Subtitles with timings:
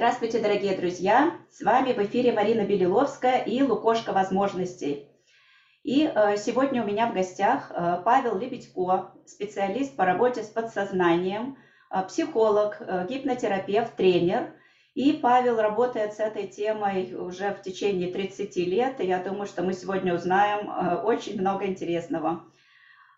[0.00, 1.34] Здравствуйте, дорогие друзья!
[1.50, 5.06] С вами в эфире Марина Белиловская и Лукошка возможностей.
[5.82, 11.58] И э, сегодня у меня в гостях э, Павел Лебедько, специалист по работе с подсознанием,
[11.90, 14.54] э, психолог, гипнотерапевт, тренер.
[14.94, 19.62] И Павел работает с этой темой уже в течение 30 лет, и я думаю, что
[19.62, 22.46] мы сегодня узнаем очень много интересного.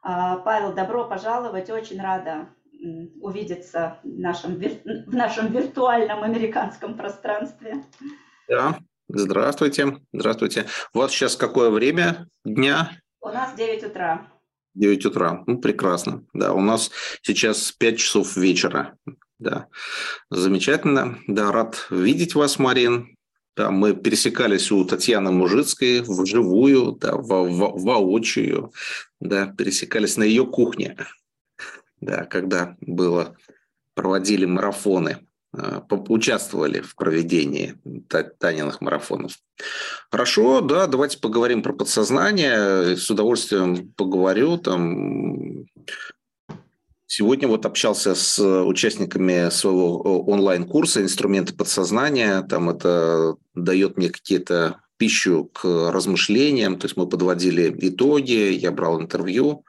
[0.05, 2.49] Э, Павел, добро пожаловать, очень рада
[3.21, 7.85] увидеться в нашем, в нашем виртуальном американском пространстве.
[8.49, 8.79] Да,
[9.09, 10.67] здравствуйте, здравствуйте.
[10.93, 12.99] У вас сейчас какое время дня?
[13.21, 14.29] У нас 9 утра.
[14.75, 16.25] 9 утра, ну прекрасно.
[16.32, 16.90] Да, у нас
[17.23, 18.96] сейчас 5 часов вечера.
[19.39, 19.68] Да,
[20.31, 21.18] замечательно.
[21.26, 23.17] Да, рад видеть вас, Марин.
[23.54, 28.73] Да, мы пересекались у Татьяны Мужицкой вживую, да, во, во, воочию,
[29.21, 30.96] да, пересекались на ее кухне
[32.02, 33.36] да, когда было,
[33.94, 37.77] проводили марафоны, э, участвовали в проведении
[38.39, 39.39] Таниных марафонов.
[40.11, 42.97] Хорошо, да, давайте поговорим про подсознание.
[42.97, 44.59] С удовольствием поговорю.
[44.59, 45.67] Там
[47.06, 52.41] Сегодня вот общался с участниками своего онлайн-курса «Инструменты подсознания».
[52.41, 56.78] Там это дает мне какие-то пищу к размышлениям.
[56.78, 59.66] То есть мы подводили итоги, я брал интервью.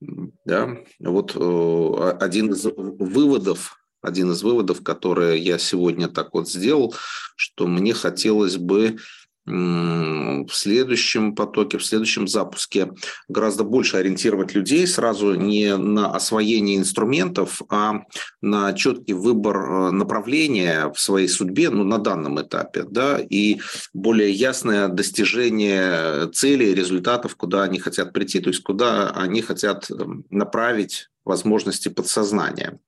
[0.00, 6.94] Да, вот э, один из выводов, один из выводов, которые я сегодня так вот сделал,
[7.34, 8.98] что мне хотелось бы
[9.46, 12.92] в следующем потоке, в следующем запуске.
[13.28, 18.02] Гораздо больше ориентировать людей сразу не на освоение инструментов, а
[18.40, 23.60] на четкий выбор э, направления в своей судьбе, ну, на данном этапе, да, и
[23.94, 30.24] более ясное достижение целей, результатов, куда они хотят прийти, то есть куда они хотят эм,
[30.30, 32.80] направить возможности подсознания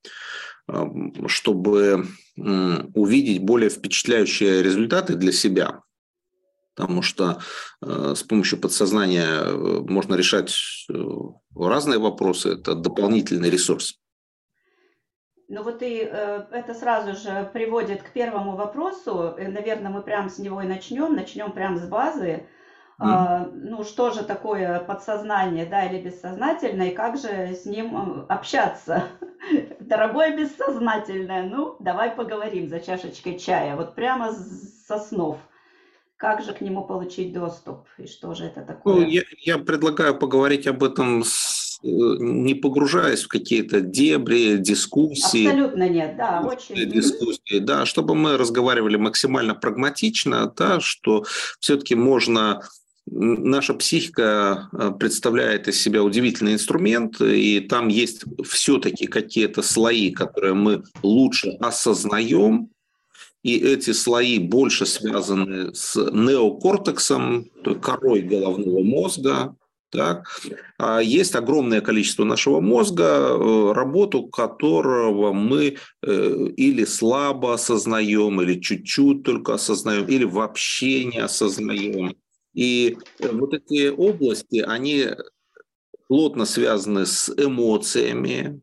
[0.68, 5.80] эм, чтобы увидеть более впечатляющие результаты для себя,
[6.78, 7.40] потому что
[7.82, 10.54] э, с помощью подсознания э, можно решать
[10.88, 10.94] э,
[11.56, 13.98] разные вопросы, это дополнительный ресурс.
[15.48, 19.34] Ну вот и э, это сразу же приводит к первому вопросу.
[19.38, 21.16] Наверное, мы прямо с него и начнем.
[21.16, 22.46] Начнем прямо с базы.
[23.00, 23.06] Mm.
[23.08, 29.02] Э, ну что же такое подсознание, да, или бессознательное, и как же с ним общаться?
[29.80, 33.74] Дорогое бессознательное, ну давай поговорим за чашечкой чая.
[33.74, 35.38] Вот прямо с основ.
[36.18, 38.96] Как же к нему получить доступ и что же это такое?
[38.96, 45.46] Ну, я, я предлагаю поговорить об этом, с, э, не погружаясь в какие-то дебри, дискуссии.
[45.46, 46.74] Абсолютно нет, да, очень.
[46.90, 51.24] Дискуссии, да, чтобы мы разговаривали максимально прагматично, да, что
[51.60, 52.62] все-таки можно
[53.06, 60.54] наша психика э, представляет из себя удивительный инструмент, и там есть все-таки какие-то слои, которые
[60.54, 62.70] мы лучше осознаем,
[63.42, 67.46] и эти слои больше связаны с неокортексом,
[67.80, 69.54] корой головного мозга.
[69.90, 70.26] Так.
[70.76, 78.60] А есть огромное количество нашего мозга, э, работу которого мы э, или слабо осознаем, или
[78.60, 82.16] чуть-чуть только осознаем, или вообще не осознаем.
[82.52, 85.06] И э, вот эти области, они
[86.06, 88.60] плотно связаны с эмоциями,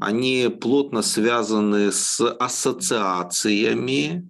[0.00, 4.28] они плотно связаны с ассоциациями,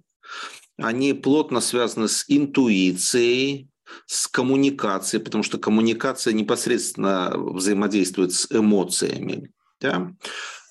[0.77, 3.69] они плотно связаны с интуицией,
[4.05, 9.51] с коммуникацией, потому что коммуникация непосредственно взаимодействует с эмоциями.
[9.79, 10.11] Да?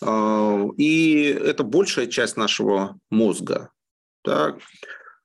[0.02, 3.70] А, и это большая часть нашего мозга.
[4.22, 4.58] Так?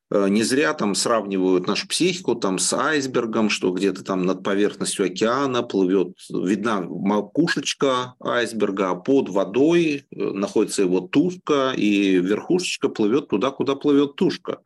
[0.09, 5.05] Э, не зря там сравнивают нашу психику там с айсбергом, что где-то там над поверхностью
[5.05, 13.27] океана плывет, видна макушечка айсберга, а под водой э, находится его тушка, и верхушечка плывет
[13.27, 14.59] туда, куда плывет тушка.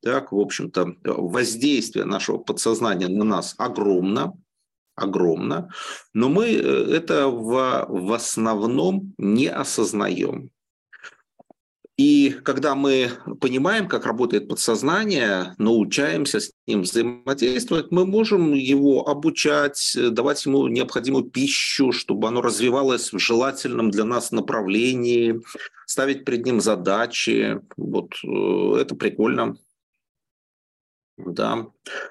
[0.00, 4.32] Так, в общем-то, воздействие нашего подсознания на нас огромно,
[4.94, 5.70] огромно,
[6.14, 6.60] но мы э,
[6.94, 10.50] это в, в основном не осознаем.
[11.98, 19.96] И когда мы понимаем, как работает подсознание, научаемся с ним взаимодействовать, мы можем его обучать,
[20.12, 25.40] давать ему необходимую пищу, чтобы оно развивалось в желательном для нас направлении,
[25.86, 27.60] ставить перед ним задачи.
[27.76, 29.56] Вот э, это прикольно.
[31.18, 31.66] Да.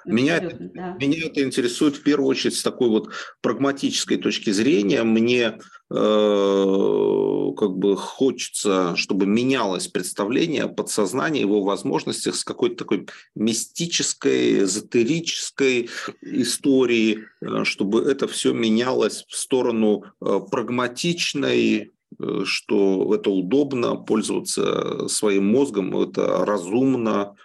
[0.06, 0.98] Меня, да.
[1.00, 3.09] меня это интересует в первую очередь с такой вот
[3.42, 5.04] прагматической точки зрения.
[5.04, 5.59] Мне
[5.89, 14.63] э, как бы хочется, чтобы менялось представление о подсознании, его возможностях с какой-то такой мистической,
[14.63, 15.89] эзотерической
[16.21, 25.07] истории, э, чтобы это все менялось в сторону э, прагматичной, э, что это удобно пользоваться
[25.07, 27.36] своим мозгом, это разумно,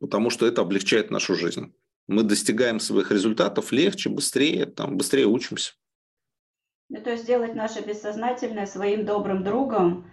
[0.00, 1.72] потому что это облегчает нашу жизнь.
[2.08, 5.74] Мы достигаем своих результатов легче, быстрее, там, быстрее учимся.
[6.88, 10.10] Ну, то есть сделать наше бессознательное своим добрым другом.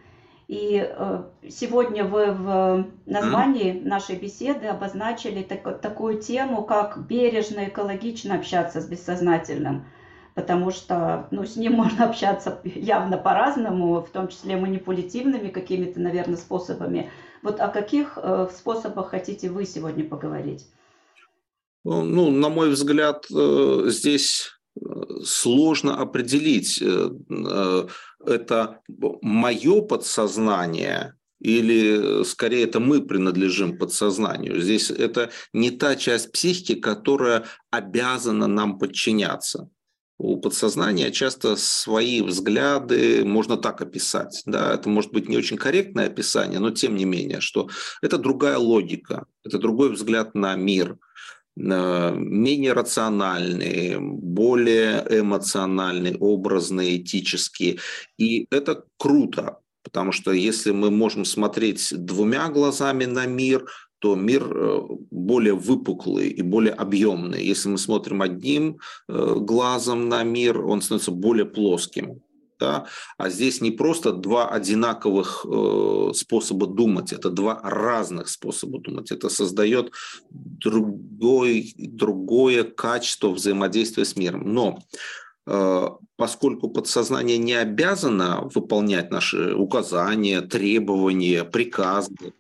[0.48, 8.36] И э, сегодня вы в названии нашей беседы обозначили так, такую тему, как бережно, экологично
[8.36, 9.88] общаться с бессознательным.
[10.36, 16.38] Потому что ну, с ним можно общаться явно по-разному, в том числе манипулятивными какими-то, наверное,
[16.38, 17.10] способами.
[17.44, 20.68] Вот о каких э, способах хотите вы сегодня поговорить?
[21.84, 24.57] Ну, на мой взгляд, э, здесь
[25.24, 27.88] сложно определить, э, э,
[28.25, 28.81] это
[29.22, 34.60] мое подсознание или скорее это мы принадлежим подсознанию.
[34.60, 39.69] Здесь это не та часть психики, которая обязана нам подчиняться.
[40.19, 44.42] У подсознания часто свои взгляды можно так описать.
[44.46, 44.74] Да?
[44.74, 47.69] Это может быть не очень корректное описание, но тем не менее, что
[48.02, 50.98] это другая логика, это другой взгляд на мир–
[51.58, 57.80] менее рациональные, более эмоциональные, образные, этические.
[58.18, 63.66] И это круто, потому что если мы можем смотреть двумя глазами на мир,
[64.00, 67.44] то мир э, более выпуклый и более объемный.
[67.44, 72.22] Если мы смотрим одним э, глазом на мир, он становится более плоским
[72.60, 72.86] да,
[73.18, 79.30] а здесь не просто два одинаковых э, способа думать, это два разных способа думать, это
[79.30, 79.92] создает
[80.30, 84.54] другой, другое качество взаимодействия с миром.
[84.54, 84.80] Но
[85.46, 92.34] э, поскольку подсознание не обязано выполнять наши указания, требования, приказы,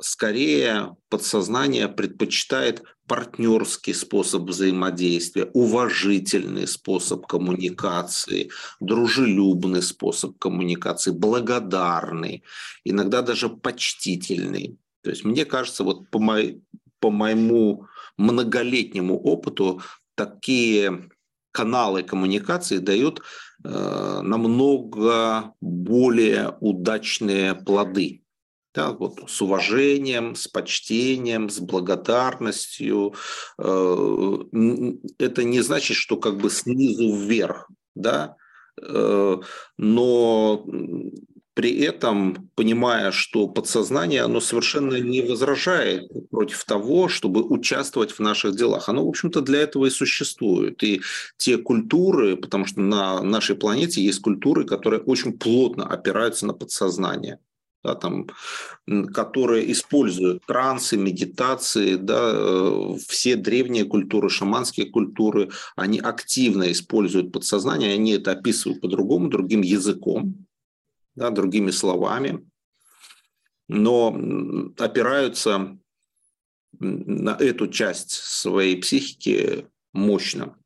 [0.00, 8.50] скорее подсознание предпочитает партнерский способ взаимодействия, уважительный способ коммуникации,
[8.80, 12.42] дружелюбный способ коммуникации, благодарный,
[12.84, 14.78] иногда даже почтительный.
[15.02, 16.62] То есть мне кажется, вот по, мой,
[17.00, 19.82] по моему многолетнему опыту
[20.14, 21.08] такие
[21.52, 23.22] каналы коммуникации дают
[23.64, 28.25] э, намного более удачные плоды
[28.76, 33.14] да, вот, с уважением, с почтением, с благодарностью.
[33.58, 34.38] Э,
[35.18, 38.36] это не значит, что как бы снизу вверх, да,
[38.80, 39.36] э,
[39.78, 40.66] но
[41.54, 48.56] при этом понимая, что подсознание, оно совершенно не возражает против того, чтобы участвовать в наших
[48.56, 48.90] делах.
[48.90, 50.82] Оно, в общем-то, для этого и существует.
[50.82, 51.00] И
[51.38, 57.38] те культуры, потому что на нашей планете есть культуры, которые очень плотно опираются на подсознание
[57.82, 58.26] да, там,
[59.12, 67.94] которые используют трансы, медитации, да, э, все древние культуры, шаманские культуры, они активно используют подсознание,
[67.94, 70.46] они это описывают по-другому, другим языком,
[71.14, 72.46] да, другими словами,
[73.68, 74.08] но
[74.78, 75.78] опираются
[76.78, 80.56] на эту часть своей психики мощно.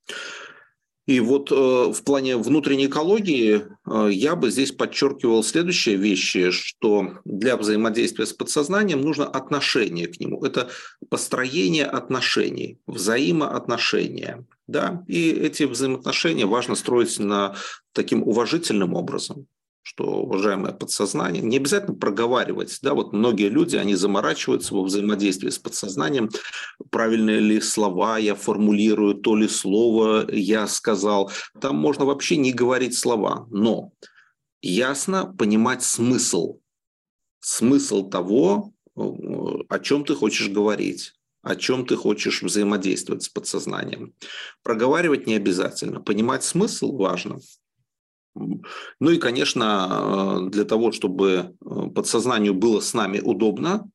[1.10, 7.14] И вот э, в плане внутренней экологии э, я бы здесь подчеркивал следующие вещи, что
[7.24, 10.44] для взаимодействия с подсознанием нужно отношение к нему.
[10.44, 10.70] Это
[11.08, 14.46] построение отношений, взаимоотношения.
[14.68, 15.02] Да?
[15.08, 17.56] И эти взаимоотношения важно строить на
[17.92, 19.48] таким уважительным образом
[19.82, 25.58] что уважаемое подсознание, не обязательно проговаривать, да, вот многие люди, они заморачиваются во взаимодействии с
[25.58, 26.30] подсознанием,
[26.90, 32.96] правильные ли слова я формулирую, то ли слово я сказал, там можно вообще не говорить
[32.96, 33.92] слова, но
[34.62, 36.58] ясно понимать смысл,
[37.40, 44.14] смысл того, о чем ты хочешь говорить о чем ты хочешь взаимодействовать с подсознанием.
[44.62, 46.00] Проговаривать не обязательно.
[46.00, 47.38] Понимать смысл важно.
[49.00, 53.88] Ну и, конечно, э, для того, чтобы э, подсознанию было с нами удобно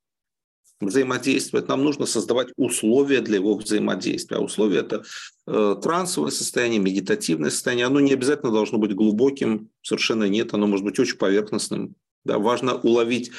[0.82, 4.38] взаимодействовать, нам нужно создавать условия для его взаимодействия.
[4.38, 5.04] А условия– это
[5.48, 7.86] э, трансовое состояние, медитативное состояние.
[7.86, 10.54] Оно не обязательно должно быть глубоким, совершенно нет.
[10.54, 11.96] Оно может быть очень поверхностным.
[12.24, 13.32] Да, важно уловить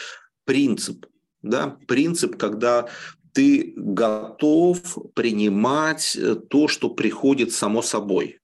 [0.44, 1.06] принцип.
[1.42, 2.88] Да, принцип, когда
[3.32, 6.16] ты готов принимать
[6.48, 8.40] то, что приходит само собой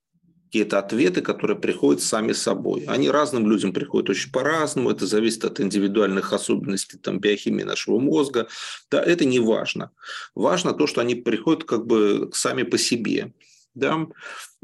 [0.52, 2.84] какие-то ответы, которые приходят сами собой.
[2.86, 8.48] Они разным людям приходят очень по-разному, это зависит от индивидуальных особенностей там, биохимии нашего мозга.
[8.90, 9.92] Да, это не важно.
[10.34, 13.32] Важно то, что они приходят как бы сами по себе.
[13.74, 14.06] Да?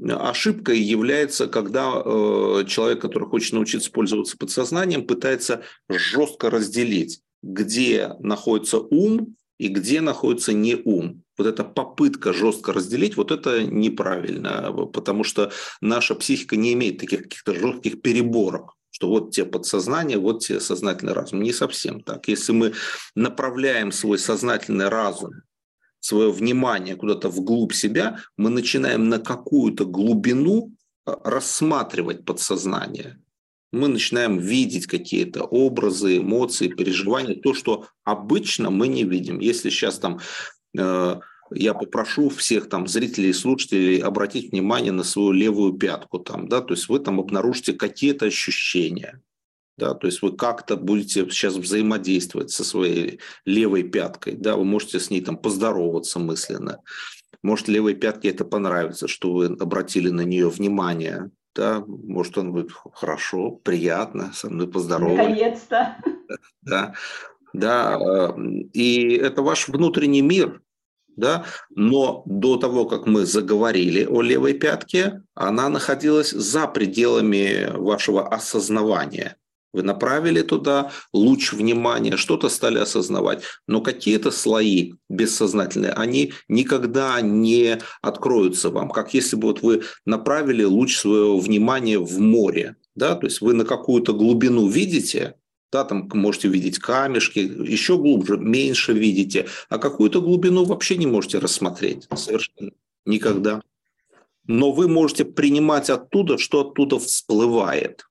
[0.06, 8.78] Ошибкой является, когда э, человек, который хочет научиться пользоваться подсознанием, пытается жестко разделить, где находится
[8.78, 11.22] ум и где находится не ум.
[11.38, 17.22] Вот эта попытка жестко разделить, вот это неправильно, потому что наша психика не имеет таких
[17.22, 21.40] каких-то жестких переборок что вот те подсознание, вот те сознательный разум.
[21.40, 22.26] Не совсем так.
[22.26, 22.72] Если мы
[23.14, 25.34] направляем свой сознательный разум,
[26.00, 30.72] свое внимание куда-то вглубь себя, мы начинаем на какую-то глубину
[31.04, 33.20] а, рассматривать подсознание.
[33.70, 39.40] Мы начинаем видеть какие-то образы, эмоции, переживания, то, что обычно мы не видим.
[39.40, 40.20] Если сейчас там э,
[40.74, 46.60] я попрошу всех там зрителей и слушателей обратить внимание на свою левую пятку там, да,
[46.60, 49.22] то есть вы там обнаружите какие-то ощущения,
[49.76, 55.00] да, то есть вы как-то будете сейчас взаимодействовать со своей левой пяткой, да, вы можете
[55.00, 56.82] с ней там поздороваться мысленно,
[57.42, 62.72] может левой пятке это понравится, что вы обратили на нее внимание, да, может он будет
[62.92, 65.22] хорошо, приятно со мной поздороваться.
[65.22, 65.96] Наконец-то.
[66.62, 66.94] Да,
[67.52, 68.40] да, э,
[68.72, 70.60] и это ваш внутренний мир,
[71.16, 78.28] да, но до того, как мы заговорили о левой пятке, она находилась за пределами вашего
[78.28, 79.36] осознавания.
[79.72, 87.78] Вы направили туда луч внимания, что-то стали осознавать, но какие-то слои бессознательные, они никогда не
[88.00, 93.26] откроются вам, как если бы вот вы направили луч своего внимания в море, да, то
[93.26, 95.34] есть вы на какую-то глубину видите,
[95.70, 101.38] да, там можете видеть камешки, еще глубже, меньше видите, а какую-то глубину вообще не можете
[101.38, 102.72] рассмотреть совершенно
[103.04, 103.62] никогда.
[104.46, 108.06] Но вы можете принимать оттуда, что оттуда всплывает,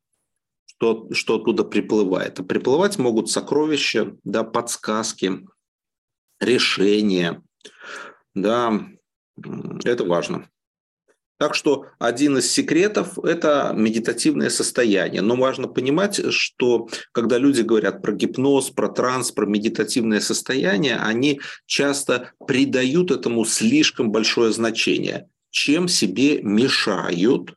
[0.66, 2.40] что, что оттуда приплывает.
[2.40, 5.48] А приплывать могут сокровища, да, подсказки,
[6.40, 7.42] решения.
[8.36, 8.88] Да,
[9.84, 10.48] это важно.
[11.38, 15.22] Так что один из секретов– это медитативное состояние.
[15.22, 21.40] Но важно понимать, что когда люди говорят про гипноз, про транс, про медитативное состояние, они
[21.68, 27.54] часто придают этому слишком большое значение, чем себе мешают,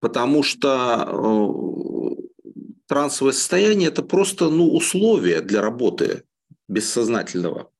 [0.00, 2.22] потому что э,
[2.88, 6.24] трансовое состояние– это просто ну, условие для работы
[6.68, 7.70] бессознательного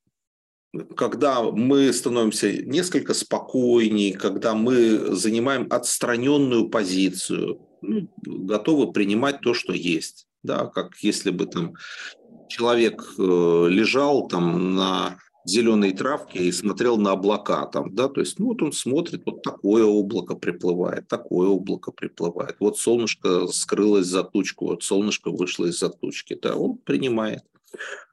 [0.97, 9.73] когда мы становимся несколько спокойнее, когда мы занимаем отстраненную позицию, ну, готовы принимать то, что
[9.73, 10.27] есть.
[10.43, 11.75] Да, как если бы там
[12.49, 13.23] человек э,
[13.69, 18.63] лежал там на зеленой травке и смотрел на облака там, да, то есть, ну, вот
[18.63, 24.83] он смотрит, вот такое облако приплывает, такое облако приплывает, вот солнышко скрылось за тучку, вот
[24.83, 27.43] солнышко вышло из-за тучки, да, он принимает.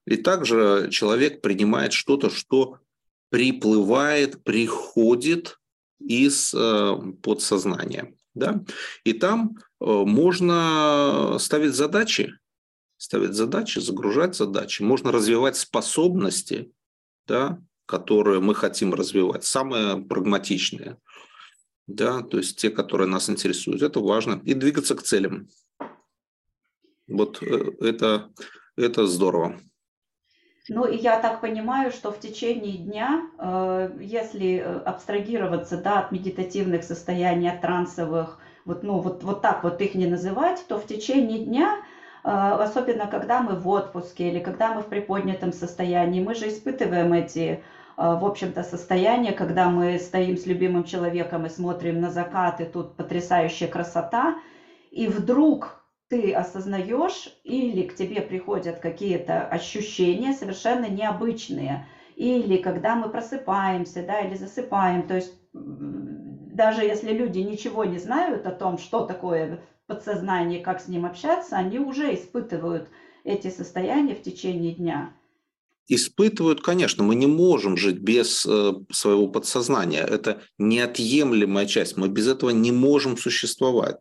[0.06, 2.80] И также человек принимает что-то, что
[3.30, 5.60] приплывает, приходит
[6.00, 8.16] из э, подсознания.
[8.34, 8.64] Да?
[9.04, 12.34] И там э, можно ставить задачи,
[12.98, 14.82] ставить задачи, загружать задачи.
[14.82, 16.72] Можно развивать способности,
[17.26, 20.98] да, которые мы хотим развивать, самые прагматичные,
[21.88, 23.82] да, то есть те, которые нас интересуют.
[23.82, 24.42] Это важно.
[24.44, 25.48] И двигаться к целям.
[27.08, 28.30] Вот э, это,
[28.78, 29.56] это здорово.
[30.70, 36.12] Ну и я так понимаю, что в течение дня, э, если э, абстрагироваться да, от
[36.12, 40.86] медитативных состояний, от трансовых, вот, ну, вот, вот так вот их не называть, то в
[40.86, 41.78] течение дня,
[42.24, 47.14] э, особенно когда мы в отпуске или когда мы в приподнятом состоянии, мы же испытываем
[47.14, 47.64] эти,
[47.96, 52.96] в общем-то, состояния, когда мы стоим с любимым человеком и смотрим на закат, и тут
[52.96, 54.36] потрясающая красота,
[54.92, 63.10] и вдруг ты осознаешь или к тебе приходят какие-то ощущения совершенно необычные, или когда мы
[63.10, 69.06] просыпаемся, да, или засыпаем, то есть даже если люди ничего не знают о том, что
[69.06, 72.90] такое подсознание, как с ним общаться, они уже испытывают
[73.24, 75.14] эти состояния в течение дня.
[75.90, 80.02] Испытывают, конечно, мы не можем жить без э, своего подсознания.
[80.02, 81.96] Это неотъемлемая часть.
[81.96, 83.98] Мы без этого не можем существовать.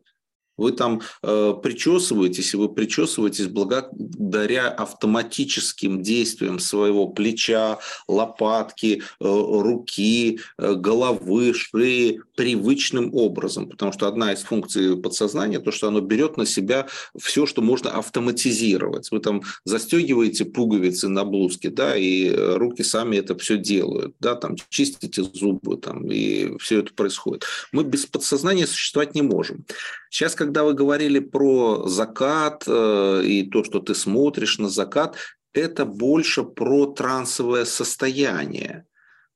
[0.56, 10.40] Вы там э, причесываетесь, и вы причесываетесь благодаря автоматическим действиям своего плеча, лопатки, э, руки,
[10.58, 13.68] э, головы, шеи привычным образом.
[13.68, 16.86] Потому что одна из функций подсознания, то, что оно берет на себя
[17.18, 19.10] все, что можно автоматизировать.
[19.10, 24.56] Вы там застегиваете пуговицы на блузке, да, и руки сами это все делают, да, там
[24.68, 27.44] чистите зубы, там, и все это происходит.
[27.72, 29.64] Мы без подсознания существовать не можем.
[30.10, 35.16] Сейчас, когда вы говорили про закат э, и то, что ты смотришь на закат,
[35.52, 38.86] это больше про трансовое состояние.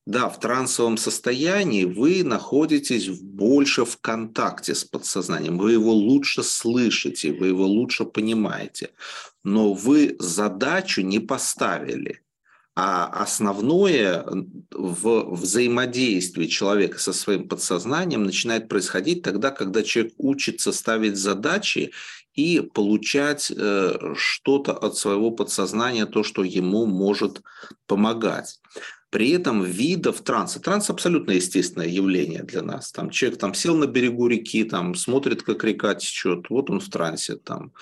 [0.06, 7.32] Да, в трансовом состоянии вы находитесь больше в контакте с подсознанием, вы его лучше слышите,
[7.32, 8.90] вы его лучше понимаете,
[9.44, 12.20] но вы задачу не поставили–
[12.82, 14.24] А основное
[14.70, 21.92] в взаимодействии человека со своим подсознанием начинает происходить тогда, когда человек учится ставить задачи
[22.34, 27.42] и получать э, что-то от своего подсознания, то, что ему может
[27.86, 28.58] помогать.
[29.10, 30.60] При этом видов транса.
[30.60, 32.92] Транс абсолютно естественное явление для нас.
[32.92, 36.88] Там человек там сел на берегу реки, там смотрит, как река течет, вот он в
[36.88, 37.34] трансе.
[37.34, 37.72] Там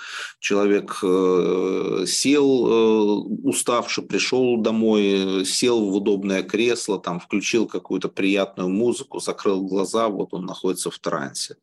[0.40, 8.70] человек э, сел э, уставший, пришел домой, сел в удобное кресло, там включил какую-то приятную
[8.70, 11.56] музыку, закрыл глаза, вот он находится в трансе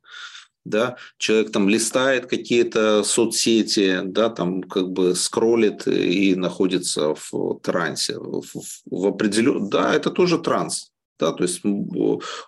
[0.66, 8.18] да, человек там листает какие-то соцсети, да, там как бы скроллит и находится в трансе,
[8.18, 8.44] в,
[8.86, 9.70] в определен...
[9.70, 11.62] да, это тоже транс, да, то есть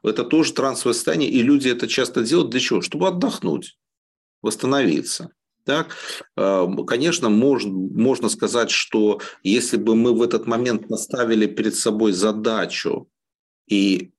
[0.04, 2.82] это тоже трансовое состояние, и люди это часто делают для чего?
[2.82, 3.78] Чтобы отдохнуть,
[4.42, 5.30] восстановиться.
[5.64, 5.96] Так,
[6.38, 12.14] э, конечно, можно, можно сказать, что если бы мы в этот момент наставили перед собой
[12.14, 13.10] задачу
[13.68, 14.12] и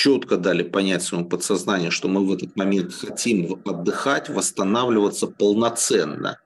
[0.00, 6.40] четко дали понять своему подсознанию, что мы в этот момент хотим отдыхать, восстанавливаться полноценно,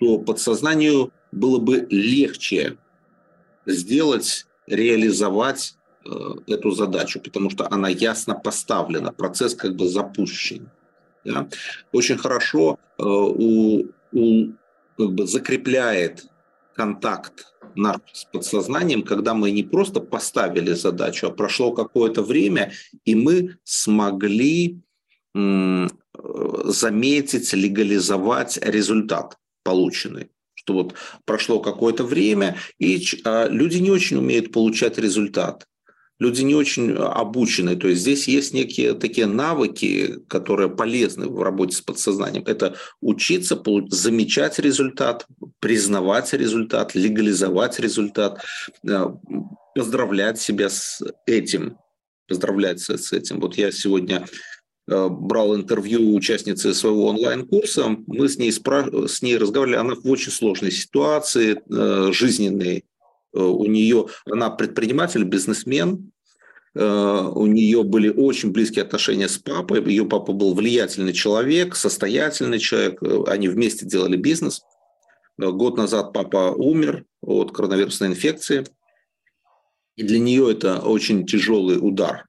[0.00, 2.78] то подсознанию было бы легче
[3.64, 6.10] сделать, реализовать э,
[6.48, 10.68] эту задачу, потому что она ясно поставлена, процесс как бы запущен.
[11.24, 11.48] Да?
[11.92, 14.46] Очень хорошо э, у, у,
[14.98, 16.26] как бы закрепляет
[16.74, 22.72] контакт наш с подсознанием, когда мы не просто поставили задачу, а прошло какое-то время,
[23.04, 24.80] и мы смогли
[26.64, 30.30] заметить, легализовать результат полученный.
[30.54, 35.66] Что вот прошло какое-то время, и а, люди не очень умеют получать результат
[36.20, 37.74] люди не очень обучены.
[37.74, 42.44] То есть здесь есть некие такие навыки, которые полезны в работе с подсознанием.
[42.46, 45.26] Это учиться замечать результат,
[45.58, 48.44] признавать результат, легализовать результат,
[48.86, 49.06] э,
[49.74, 51.78] поздравлять себя с этим.
[52.28, 53.40] Поздравлять с этим.
[53.40, 54.26] Вот я сегодня
[54.88, 60.06] э, брал интервью участницы своего онлайн-курса, мы с ней, спра- с ней разговаривали, она в
[60.06, 62.84] очень сложной ситуации э, жизненной,
[63.32, 66.12] у нее, она предприниматель, бизнесмен,
[66.74, 72.58] э, у нее были очень близкие отношения с папой, ее папа был влиятельный человек, состоятельный
[72.58, 74.62] человек, э, они вместе делали бизнес.
[75.38, 78.66] Год назад папа умер от коронавирусной инфекции,
[79.96, 82.26] и для нее это очень тяжелый удар.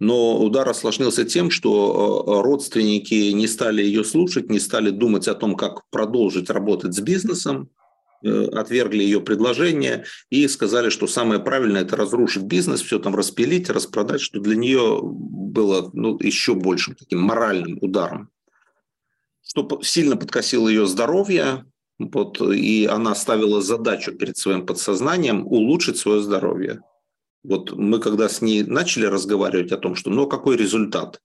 [0.00, 5.54] Но удар осложнился тем, что родственники не стали ее слушать, не стали думать о том,
[5.54, 7.87] как продолжить работать с бизнесом, Э,
[8.22, 14.20] отвергли ее предложение и сказали, что самое правильное– это разрушить бизнес, все там распилить, распродать,
[14.20, 18.30] что для нее было ну, еще большим таким моральным ударом.
[19.46, 21.64] Что сильно подкосило ее здоровье,
[21.98, 26.80] вот, и она ставила задачу перед своим подсознанием улучшить свое здоровье.
[27.42, 31.20] Вот мы когда с ней начали разговаривать о том, что ну какой результат,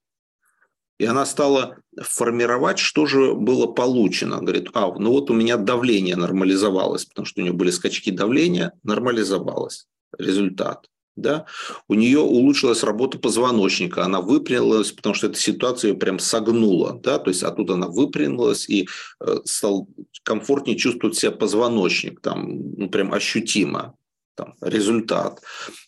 [1.00, 4.38] и она стала формировать, что же было получено.
[4.38, 8.74] Говорит, а, ну вот у меня давление нормализовалось, потому что у нее были скачки давления,
[8.84, 9.88] нормализовалось.
[10.18, 10.88] Результат.
[11.16, 11.46] Да?
[11.88, 17.20] У нее улучшилась работа позвоночника, она выпрямилась, потому что эта ситуация ее прям согнула, да?
[17.20, 18.88] то есть оттуда она выпрямилась и
[19.20, 19.88] э, стал
[20.24, 23.96] комфортнее чувствовать себя позвоночник, там, ну, прям ощутимо
[24.36, 25.42] там, результат.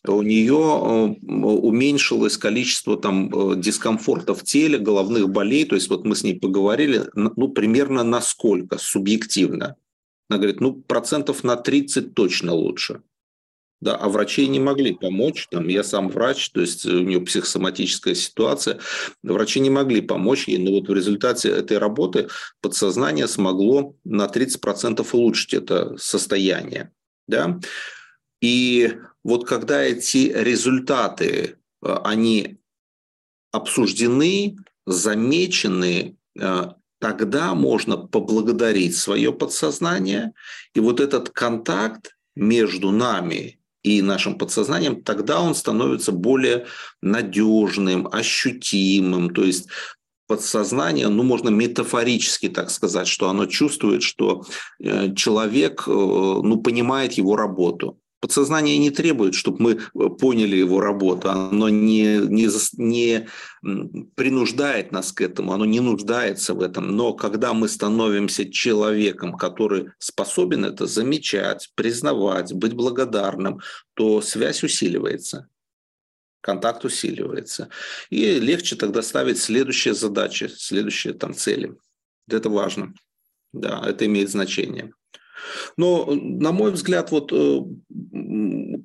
[0.08, 5.66] У нее э, уменьшилось количество там, э, дискомфорта в теле, головных болей.
[5.66, 9.76] То есть вот мы с ней поговорили, ну, примерно на сколько субъективно.
[10.30, 13.02] Она говорит, ну, процентов на 30 точно лучше.
[13.82, 15.48] Да, а врачи не могли помочь.
[15.52, 18.80] Там, я сам врач, то есть у нее психосоматическая ситуация.
[19.22, 22.30] Врачи не могли помочь ей, но вот в результате этой работы
[22.62, 26.92] подсознание смогло на 30% улучшить это состояние.
[27.28, 27.60] Да?
[28.46, 32.58] И вот когда эти результаты, э, они
[33.52, 36.66] обсуждены, замечены, э,
[37.00, 40.34] тогда можно поблагодарить свое подсознание.
[40.76, 46.68] И вот этот контакт между нами и нашим подсознанием, тогда он становится более
[47.02, 49.34] надежным, ощутимым.
[49.34, 49.70] То есть
[50.28, 54.46] подсознание, ну, можно метафорически так сказать, что оно чувствует, что
[54.80, 58.00] э, человек, ну, понимает его работу.
[58.20, 63.28] Подсознание не требует, чтобы мы э, поняли его работу, оно не, не, не
[64.16, 66.96] принуждает нас к этому, оно не нуждается в этом.
[66.96, 73.60] Но когда мы становимся человеком, который способен это замечать, признавать, быть благодарным,
[73.94, 75.48] то связь усиливается
[76.46, 77.70] контакт усиливается.
[78.12, 81.76] И легче тогда ставить следующие задачи, следующие там цели.
[82.30, 82.94] Это важно.
[83.52, 84.94] Да, это имеет значение.
[85.78, 87.62] Но, на мой взгляд, вот э,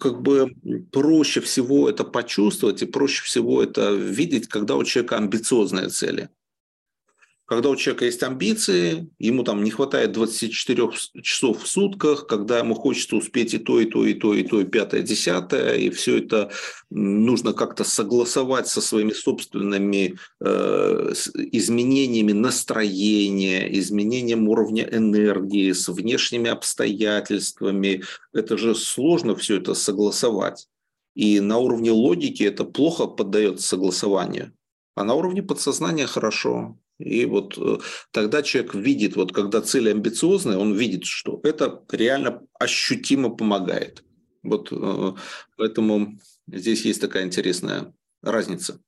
[0.00, 0.54] как бы
[0.92, 6.28] проще всего это почувствовать и проще всего это видеть, когда у человека амбициозные цели
[7.50, 10.88] когда у человека есть амбиции, ему там не хватает 24
[11.20, 14.60] часов в сутках, когда ему хочется успеть и то, и то, и то, и то,
[14.60, 16.52] и пятое, десятое, и все это
[16.90, 21.12] нужно как-то согласовать со своими собственными э,
[21.50, 28.04] изменениями настроения, изменением уровня энергии, с внешними обстоятельствами.
[28.32, 30.68] Это же сложно все это согласовать.
[31.16, 34.52] И на уровне логики это плохо поддается согласованию.
[34.94, 36.76] А на уровне подсознания хорошо.
[37.00, 37.78] И вот э,
[38.12, 44.04] тогда человек видит, вот когда цель амбициозная, он видит, что это реально ощутимо помогает.
[44.42, 45.12] Вот э,
[45.56, 48.80] поэтому здесь есть такая интересная разница.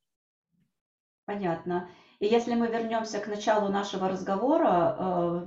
[1.24, 1.88] Понятно.
[2.20, 5.46] И если мы вернемся к началу нашего разговора, э,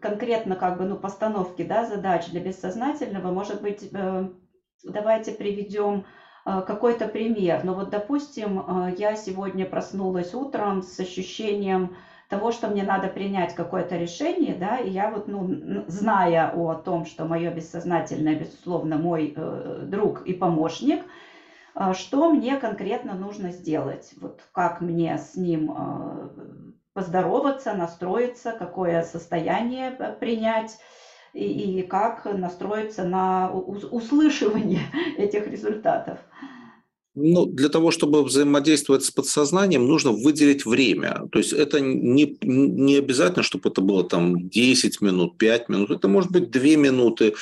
[0.00, 3.90] конкретно как бы ну, постановки да, задач для бессознательного, может быть,
[4.82, 6.06] давайте приведем
[6.44, 7.64] какой-то пример.
[7.64, 11.96] Но вот, допустим, э, я сегодня проснулась утром с ощущением
[12.28, 17.06] того, что мне надо принять какое-то решение, да, и я вот, ну, зная о том,
[17.06, 21.02] что мое бессознательное, безусловно, мой э, друг и помощник,
[21.74, 26.28] э, что мне конкретно нужно сделать, вот как мне с ним э,
[26.92, 30.78] поздороваться, настроиться, какое состояние принять,
[31.34, 34.82] и, и как настроиться на услышивание
[35.18, 36.18] этих результатов.
[37.16, 41.28] Ну, для того, чтобы взаимодействовать с подсознанием, нужно выделить время.
[41.30, 46.08] То есть это не, не обязательно, чтобы это было там 10 минут, 5 минут, это
[46.08, 47.34] может быть 2 минуты,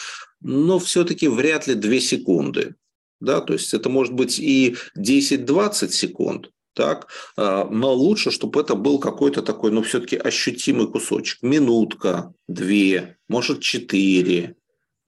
[0.42, 2.74] но все-таки вряд ли 2 секунды.
[3.20, 3.40] Да?
[3.40, 8.98] То есть это может быть и 10-20 секунд, так, а, но лучше, чтобы это был
[8.98, 14.56] какой-то такой, ну, все-таки ощутимый кусочек, минутка, две, может, четыре,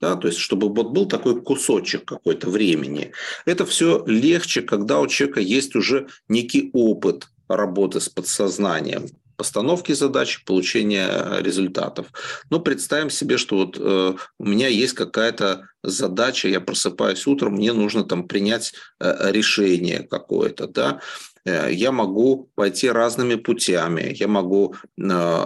[0.01, 3.11] да, то есть чтобы вот был такой кусочек какой-то времени.
[3.45, 10.43] Это все легче, когда у человека есть уже некий опыт работы с подсознанием, постановки задач,
[10.45, 12.07] получения результатов.
[12.49, 17.73] Но представим себе, что вот э, у меня есть какая-то задача, я просыпаюсь утром, мне
[17.73, 21.01] нужно там принять э, решение какое-то, да,
[21.45, 25.45] Э, я могу пойти разными путями, я могу э,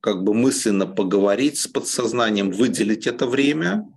[0.00, 3.88] как бы мысленно поговорить с подсознанием, выделить это время,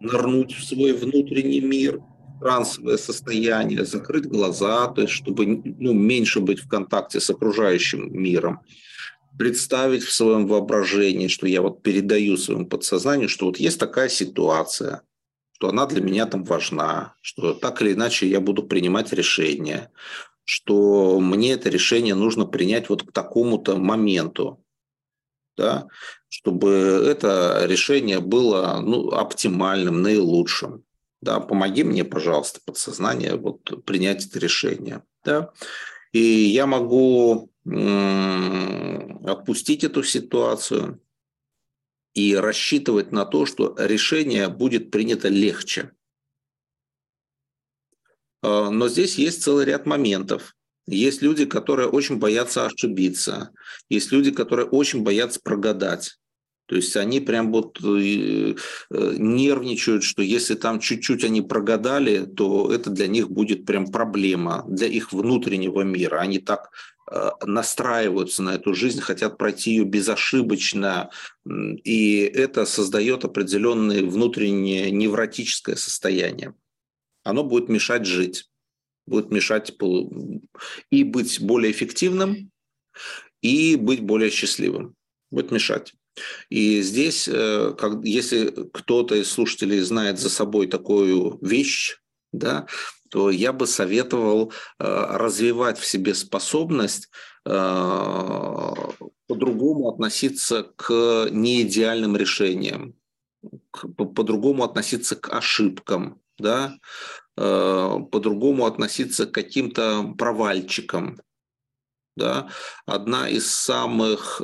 [0.00, 2.02] нырнуть в свой внутренний мир,
[2.40, 8.60] трансовое состояние, закрыть глаза, то есть чтобы ну, меньше быть в контакте с окружающим миром,
[9.38, 15.02] представить в своем воображении, что я вот передаю своему подсознанию, что вот есть такая ситуация,
[15.52, 19.90] что она для меня там важна, что так или иначе я буду принимать решения,
[20.44, 24.64] что мне это решение нужно принять вот к такому-то моменту,
[25.56, 25.86] да,
[26.28, 30.84] чтобы это решение было ну, оптимальным, наилучшим.
[31.20, 35.02] Да, помоги мне, пожалуйста, подсознание вот, принять это решение.
[35.24, 35.52] Да.
[36.12, 37.50] И я могу
[39.24, 41.00] отпустить эту ситуацию,
[42.14, 45.92] и рассчитывать на то, что решение будет принято легче.
[48.42, 50.56] А, но здесь есть целый ряд моментов.
[50.86, 53.52] Есть люди, которые очень боятся ошибиться.
[53.88, 56.18] Есть люди, которые очень боятся прогадать.
[56.70, 58.54] То есть они прям вот э,
[58.90, 64.64] э, нервничают, что если там чуть-чуть они прогадали, то это для них будет прям проблема
[64.66, 66.20] для их внутреннего мира.
[66.20, 66.70] Они так
[67.12, 71.10] Э, настраиваются на эту жизнь, хотят пройти ее безошибочно,
[71.44, 76.54] и это создает определенное внутреннее невротическое состояние.
[77.24, 78.48] Оно будет мешать жить,
[79.06, 79.76] будет мешать
[80.90, 82.52] и быть более эффективным,
[83.42, 84.94] и быть более счастливым.
[85.32, 85.94] Будет мешать.
[86.48, 91.98] И здесь, э, как, если кто-то из слушателей знает за собой такую вещь,
[92.32, 92.66] да,
[93.10, 97.08] то я бы советовал э, развивать в себе способность
[97.44, 97.50] э,
[99.26, 102.94] по-другому относиться к неидеальным решениям,
[103.96, 106.76] по-другому относиться к ошибкам, да,
[107.36, 111.18] по-другому относиться к каким-то провальчикам.
[112.16, 112.50] Да.
[112.84, 114.42] Одна из самых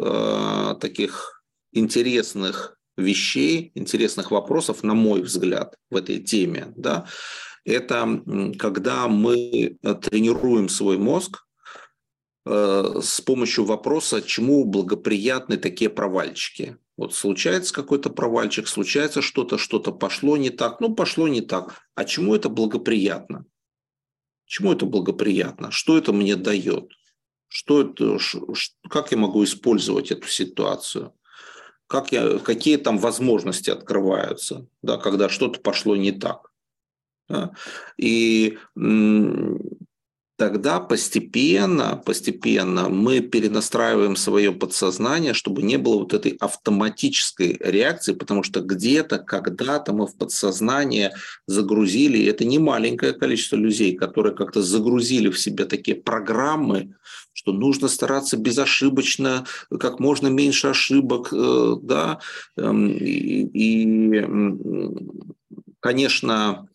[0.80, 1.35] таких
[1.76, 7.06] интересных вещей, интересных вопросов, на мой взгляд, в этой теме, да,
[7.64, 8.22] это
[8.58, 11.44] когда мы э, тренируем свой мозг
[12.46, 16.76] э, с помощью вопроса, чему благоприятны такие провальчики.
[16.96, 21.82] Вот случается какой-то провальчик, случается что-то, что-то пошло не так, ну пошло не так.
[21.94, 23.44] А чему это благоприятно?
[24.46, 25.72] Чему это благоприятно?
[25.72, 26.92] Что это мне дает?
[27.48, 28.18] Что это,
[28.88, 31.12] как я могу использовать эту ситуацию?
[31.86, 36.50] Как я, какие там возможности открываются, да, когда что-то пошло не так.
[37.28, 37.52] Да?
[37.96, 38.58] И
[40.36, 48.42] тогда постепенно, постепенно мы перенастраиваем свое подсознание, чтобы не было вот этой автоматической реакции, потому
[48.42, 51.12] что где-то, когда-то мы в подсознание
[51.46, 56.94] загрузили, и это не маленькое количество людей, которые как-то загрузили в себя такие программы,
[57.32, 59.46] что нужно стараться безошибочно,
[59.80, 62.18] как можно меньше ошибок, э, да,
[62.56, 64.26] эм, и, и
[65.80, 66.68] конечно,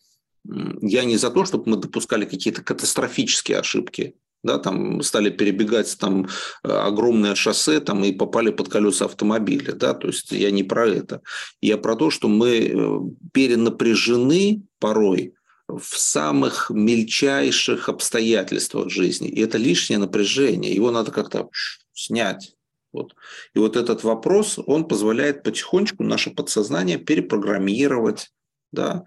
[0.45, 6.27] я не за то, чтобы мы допускали какие-то катастрофические ошибки, да, там стали перебегать там
[6.63, 10.87] э, огромное шоссе там и попали под колеса автомобиля, да, то есть я не про
[10.87, 11.21] это.
[11.61, 12.99] Я про то, что мы э,
[13.33, 15.35] перенапряжены порой
[15.67, 19.29] в самых мельчайших обстоятельствах жизни.
[19.29, 21.49] И это лишнее напряжение, его надо как-то
[21.93, 22.55] снять.
[22.91, 23.15] Вот.
[23.53, 28.31] И вот этот вопрос, он позволяет потихонечку наше подсознание перепрограммировать,
[28.71, 29.03] да,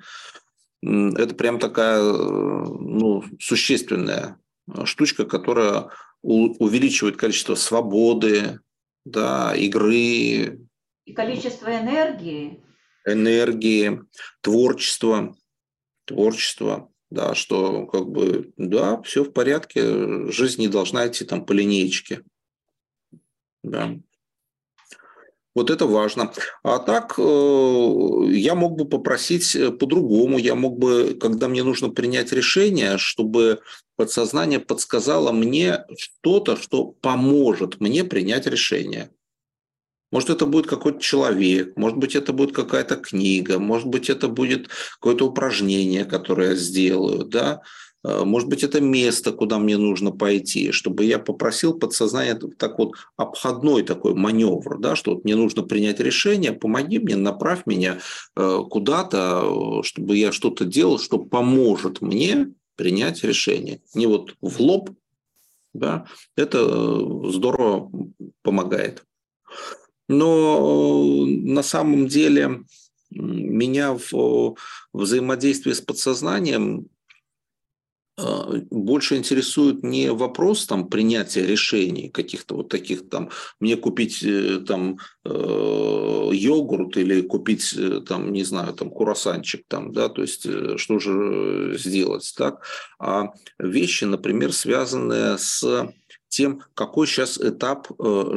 [0.85, 4.39] это прям такая ну, существенная
[4.85, 5.89] штучка, которая
[6.23, 8.61] увеличивает количество свободы,
[9.05, 10.61] да, игры.
[11.05, 12.63] И количество энергии.
[13.07, 14.01] Энергии,
[14.41, 15.37] творчества,
[16.07, 21.53] творчества, да, что как бы, да, все в порядке, жизнь не должна идти там по
[21.53, 22.23] линеечке.
[23.63, 23.99] Да.
[25.55, 26.33] Вот это важно.
[26.65, 27.23] А так э,
[28.31, 30.39] я мог бы попросить э, по-другому.
[30.39, 33.61] Я мог бы, когда мне нужно принять решение, чтобы
[33.97, 39.11] подсознание подсказало мне что-то, что поможет мне принять решение.
[40.11, 44.69] Может, это будет какой-то человек, может быть, это будет какая-то книга, может быть, это будет
[45.01, 47.63] какое-то упражнение, которое я сделаю, да.
[48.05, 52.93] Э, может быть, это место, куда мне нужно пойти, чтобы я попросил подсознание так вот
[53.17, 57.99] обходной такой маневр, да, что вот мне нужно принять решение, помоги мне, направь меня
[58.37, 63.81] э, куда-то, чтобы я что-то делал, что поможет мне принять решение.
[63.95, 64.91] Не вот в лоб,
[65.73, 67.91] да, это э, здорово
[68.43, 69.05] помогает.
[70.07, 72.65] Но на самом деле
[73.11, 74.57] меня в
[74.93, 76.89] взаимодействии с подсознанием
[78.17, 84.99] больше интересует не вопрос там принятия решений каких-то вот таких там мне купить э, там
[85.25, 85.31] э,
[86.33, 90.47] йогурт или купить э, там не знаю там курасанчик там да то есть
[90.79, 92.63] что же сделать так?
[93.01, 95.93] А вещи например связанные с
[96.29, 97.89] тем какой сейчас этап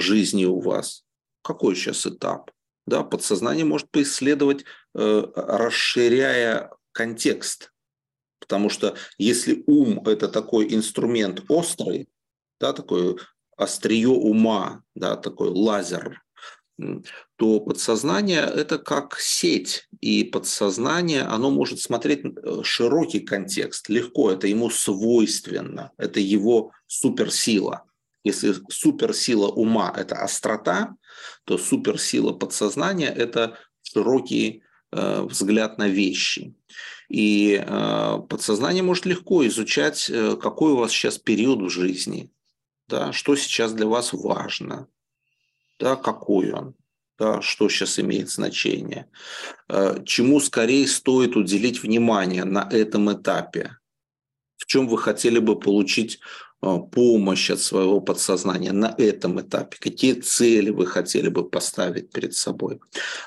[0.02, 1.04] жизни у вас.
[1.44, 2.50] Какой сейчас этап?
[2.88, 7.72] Да подсознание может поисследовать расширяя контекст
[8.40, 12.08] Потому что если ум– это такой инструмент острый,
[12.60, 13.18] да, такой
[13.58, 16.22] острие ума, да, такой лазер,
[17.38, 24.48] то подсознание– это как сеть, и подсознание, оно может смотреть э, широкий контекст, легко, это
[24.48, 27.84] ему свойственно, это его суперсила.
[28.24, 30.96] Если суперсила ума– это острота,
[31.46, 36.56] то суперсила подсознания– это широкий э, взгляд на вещи.
[37.10, 42.32] И э, подсознание может легко изучать, э, какой у вас сейчас период в жизни,
[42.88, 44.88] да, что сейчас для вас важно,
[45.80, 46.76] да, какой он,
[47.18, 49.10] да, что сейчас имеет значение,
[49.70, 53.78] э, чему скорее стоит уделить внимание на этом этапе,
[54.58, 56.20] в чем вы хотели бы получить
[56.62, 62.80] помощь от своего подсознания на этом этапе, какие цели вы хотели бы поставить перед собой.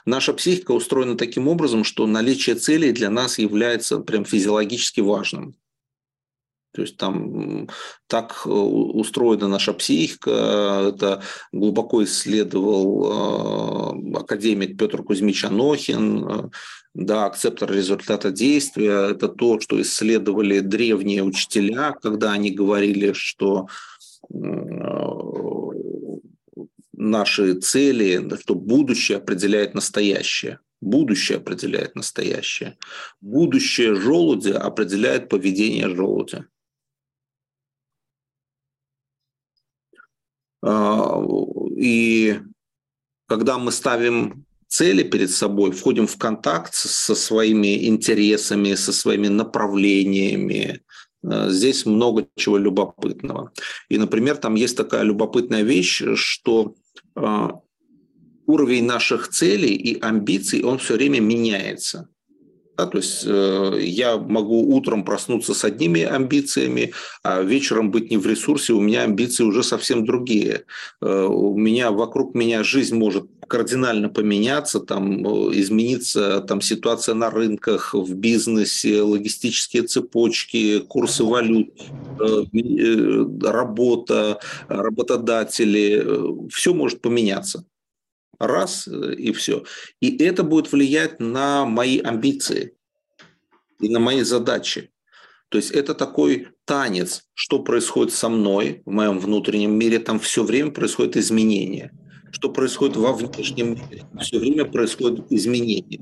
[0.05, 5.55] Наша психика устроена таким образом, что наличие целей для нас является прям физиологически важным.
[6.73, 7.69] То есть там
[8.07, 16.49] так э, устроена наша психика, это глубоко исследовал э, академик Петр Кузьмич Анохин, э,
[16.95, 23.69] да, акцептор результата действия– это то, что исследовали древние учителя, когда они говорили, что
[26.93, 30.59] наши цели, что будущее определяет настоящее.
[30.81, 32.79] Будущее определяет настоящее.
[33.21, 36.47] Будущее желудя определяет поведение желудя.
[40.63, 42.41] И
[43.27, 50.81] когда мы ставим цели перед собой, входим в контакт со своими интересами, со своими направлениями.
[51.25, 53.53] Э, здесь много чего любопытного.
[53.89, 56.77] И, например, там есть такая любопытная вещь, что
[57.17, 57.49] э,
[58.47, 62.09] уровень наших целей и амбиций, он все время меняется.
[62.81, 68.17] Да, то есть э, я могу утром проснуться с одними амбициями, а вечером быть не
[68.17, 70.65] в ресурсе, у меня амбиции уже совсем другие.
[71.03, 77.29] Э, у меня вокруг меня жизнь может кардинально поменяться, там, э, измениться там, ситуация на
[77.29, 81.69] рынках, в бизнесе, логистические цепочки, курсы валют,
[82.19, 87.67] э, э, работа, работодатели, все может поменяться
[88.41, 89.65] раз э, и все.
[90.01, 92.75] И это будет влиять на мои амбиции
[93.79, 94.91] и на мои задачи.
[95.51, 100.45] То есть это такой танец, что происходит со мной в моем внутреннем мире, там все
[100.45, 101.93] время происходит изменение.
[102.33, 106.01] Что происходит во внешнем мире, все время происходит изменение.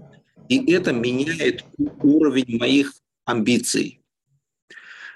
[0.49, 1.65] И это меняет
[2.03, 2.93] уровень моих
[3.25, 4.03] амбиций.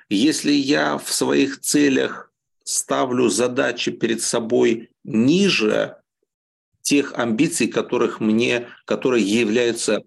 [0.09, 2.33] Если я в своих целях
[2.65, 5.97] ставлю задачи перед собой ниже
[6.83, 10.03] тех амбиций, которых мне, которые являются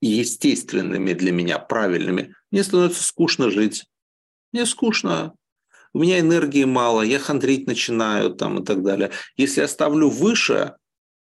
[0.00, 2.34] естественными для меня, правильными.
[2.50, 3.86] Мне становится скучно жить.
[4.52, 5.34] Мне скучно.
[5.92, 9.10] У меня энергии мало, я хандрить начинаю там и так далее.
[9.36, 10.74] Если я ставлю выше,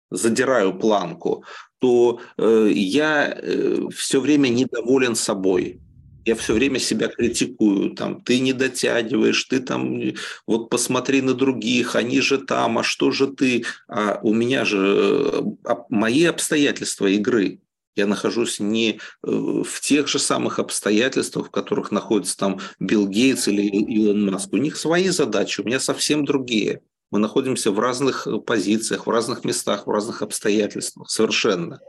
[0.10, 1.44] задираю планку,
[1.80, 5.83] то э, я э, все время недоволен собой
[6.26, 10.00] я все время себя критикую, там, ты не дотягиваешь, ты там,
[10.48, 15.28] вот посмотри на других, они же там, а что же ты, а у меня же
[15.34, 15.42] э,
[15.90, 17.60] мои обстоятельства игры,
[17.96, 23.48] я нахожусь не э, в тех же самых обстоятельствах, в которых находится там Билл Гейтс
[23.48, 24.52] или Илон Маск.
[24.52, 26.82] У них свои задачи, у меня совсем другие.
[27.12, 31.82] Мы находимся в разных э, позициях, в разных местах, в разных обстоятельствах совершенно.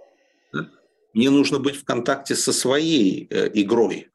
[1.14, 4.08] Мне нужно быть в контакте со своей игрой,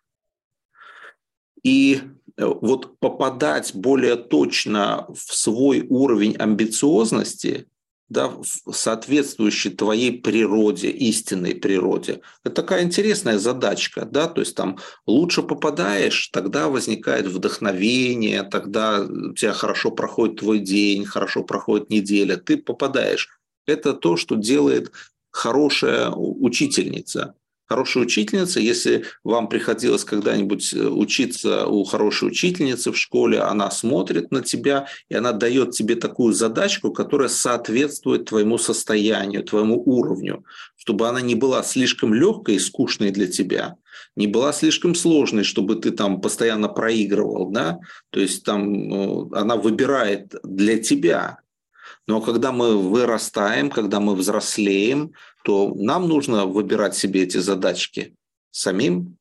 [1.64, 2.02] и
[2.38, 7.68] э, вот попадать более точно в свой уровень амбициозности,
[8.10, 8.34] да,
[8.72, 12.22] соответствующий твоей природе, истинной природе.
[12.44, 19.34] Это такая интересная задачка, да, то есть там лучше попадаешь, тогда возникает вдохновение, тогда у
[19.34, 23.30] тебя хорошо проходит твой день, хорошо проходит неделя, ты попадаешь.
[23.68, 24.92] Это то, что делает
[25.32, 27.36] хорошая учительница
[27.70, 34.32] хорошая учительница, если вам приходилось когда-нибудь э, учиться у хорошей учительницы в школе, она смотрит
[34.32, 40.44] на тебя, и она дает тебе такую задачку, которая соответствует твоему состоянию, твоему уровню,
[40.78, 43.76] чтобы она не была слишком легкой и скучной для тебя,
[44.16, 47.78] не была слишком сложной, чтобы ты там постоянно проигрывал, да,
[48.10, 51.38] то есть там ну, она выбирает для тебя,
[52.10, 58.16] но когда мы вырастаем, когда мы взрослеем, то нам нужно выбирать себе эти задачки
[58.50, 59.18] самим,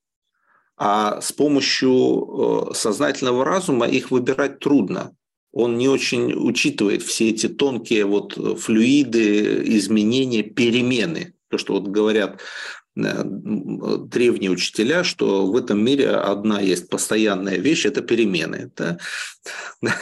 [0.79, 5.15] а с помощью э, сознательного разума их выбирать трудно.
[5.53, 11.35] Он не очень учитывает все эти тонкие вот флюиды, изменения, перемены.
[11.51, 12.41] То, что вот говорят
[12.97, 18.71] э, древние учителя, что в этом мире одна есть постоянная вещь– это перемены.
[18.75, 18.97] Да?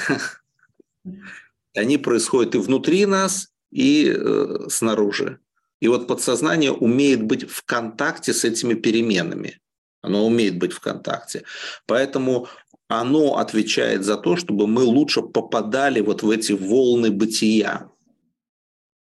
[1.77, 5.39] Они происходят и внутри нас, и э, снаружи.
[5.81, 9.61] И вот подсознание умеет быть в контакте с этими переменами.
[10.01, 11.43] Оно умеет быть в контакте.
[11.87, 12.49] Поэтому
[12.89, 17.91] оно отвечает за то, чтобы мы лучше попадали вот в эти волны бытия.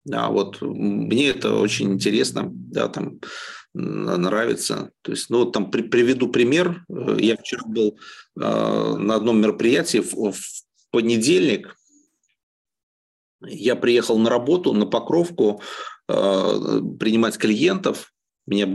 [0.06, 3.20] Да, вот мне это очень интересно, да, там
[3.74, 4.91] нравится.
[5.02, 6.86] То есть, ну, там при, приведу пример.
[6.88, 8.00] Я вчера был
[8.39, 11.76] э, на одном мероприятии в, в понедельник.
[13.45, 15.62] Я приехал на работу, на Покровку,
[16.10, 18.13] Э, принимать клиентов,
[18.45, 18.65] меня,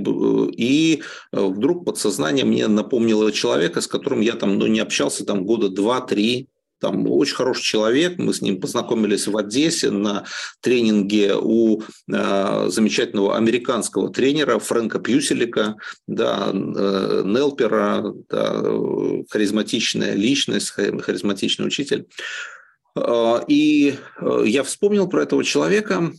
[0.55, 5.47] и э, вдруг подсознание мне напомнило человека, с которым я там ну, не общался там
[5.47, 6.49] года два-три,
[6.79, 10.27] там очень хороший человек, мы с ним познакомились в Одессе на
[10.61, 18.63] тренинге у э, замечательного американского тренера Фрэнка Пьюселика, да, э, Нелпера, да,
[19.31, 22.09] харизматичная личность, харизматичный учитель.
[22.95, 26.13] А, и э, я вспомнил про этого человека,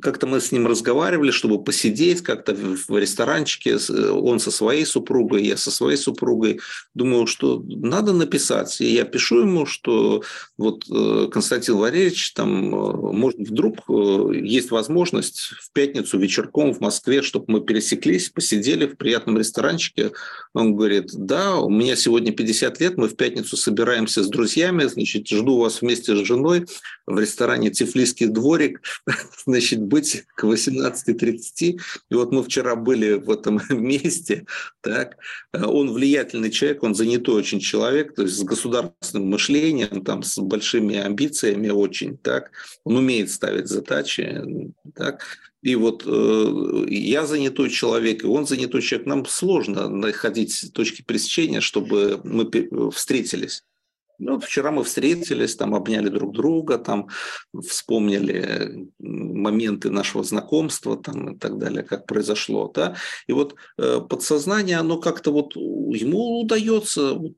[0.00, 3.76] как-то мы с ним разговаривали, чтобы посидеть как-то в ресторанчике,
[4.10, 6.60] он со своей супругой, я со своей супругой.
[6.94, 8.80] Думаю, что надо написать.
[8.80, 10.22] И я пишу ему, что
[10.58, 13.76] вот э, Константин Валерьевич, там, э, может, вдруг
[14.34, 20.12] есть возможность в пятницу вечерком в Москве, чтобы мы пересеклись, посидели в приятном ресторанчике.
[20.54, 25.28] Он говорит, да, у меня сегодня 50 лет, мы в пятницу собираемся с друзьями, значит,
[25.28, 26.66] жду вас вместе с женой
[27.06, 28.80] в ресторане «Тифлисский дворик»,
[29.46, 31.42] значит, быть к 18.30.
[31.60, 34.46] И вот мы вчера были в этом месте,
[34.80, 35.16] так,
[35.52, 40.96] он влиятельный человек, он занятой очень человек, то есть с государственным мышлением, там, с большими
[40.96, 42.50] амбициями очень, так,
[42.84, 44.42] он умеет ставить задачи,
[44.94, 45.24] так,
[45.62, 49.08] и вот э, я занятой человек, и он занятой человек.
[49.08, 52.48] Нам сложно находить точки пересечения, чтобы мы
[52.92, 53.64] встретились.
[54.18, 57.08] Ну, вчера мы встретились, там обняли друг друга, там
[57.52, 62.70] вспомнили моменты нашего знакомства там, и так далее, как произошло.
[62.74, 62.96] Да?
[63.26, 67.36] И вот э, подсознание, оно как-то вот ему удается вот,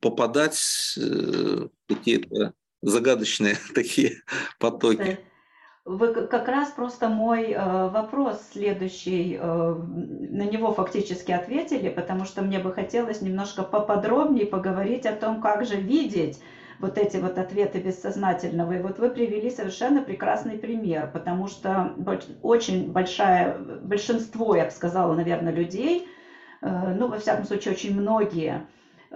[0.00, 0.60] попадать
[0.96, 4.22] э, какие-то загадочные такие
[4.58, 5.18] потоки.
[5.84, 12.40] Вы как раз просто мой э, вопрос следующий, э, на него фактически ответили, потому что
[12.40, 16.40] мне бы хотелось немножко поподробнее поговорить о том, как же видеть
[16.78, 18.72] вот эти вот ответы бессознательного.
[18.72, 21.94] И вот вы привели совершенно прекрасный пример, потому что
[22.40, 26.08] очень большое, большинство, я бы сказала, наверное, людей,
[26.62, 28.66] э, ну, во всяком случае, очень многие,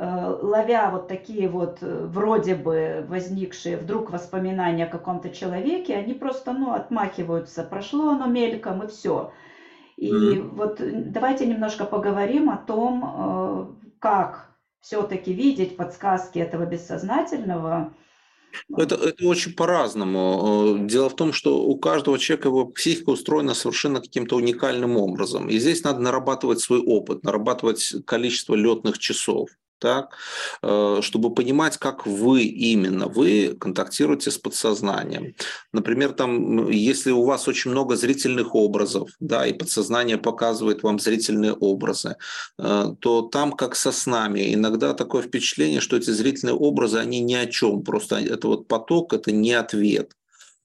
[0.01, 6.53] ловя вот такие вот э, вроде бы возникшие вдруг воспоминания о каком-то человеке, они просто,
[6.53, 7.64] ну, отмахиваются.
[7.64, 9.32] Прошло оно мельком и все.
[9.96, 10.49] И mm-hmm.
[10.55, 13.66] вот давайте немножко поговорим о том, э,
[13.99, 17.92] как все-таки видеть подсказки этого бессознательного.
[18.76, 20.78] Это, это очень по-разному.
[20.86, 25.49] Дело в том, что у каждого человека его психика устроена совершенно каким-то уникальным образом.
[25.49, 30.16] И здесь надо нарабатывать свой опыт, нарабатывать количество летных часов так,
[30.62, 35.35] э, чтобы понимать, как вы именно, вы контактируете с подсознанием.
[35.72, 41.53] Например, там, если у вас очень много зрительных образов, да, и подсознание показывает вам зрительные
[41.53, 42.16] образы,
[42.59, 47.35] э, то там, как со снами, иногда такое впечатление, что эти зрительные образы, они ни
[47.35, 50.12] о чем, просто это вот поток, это не ответ.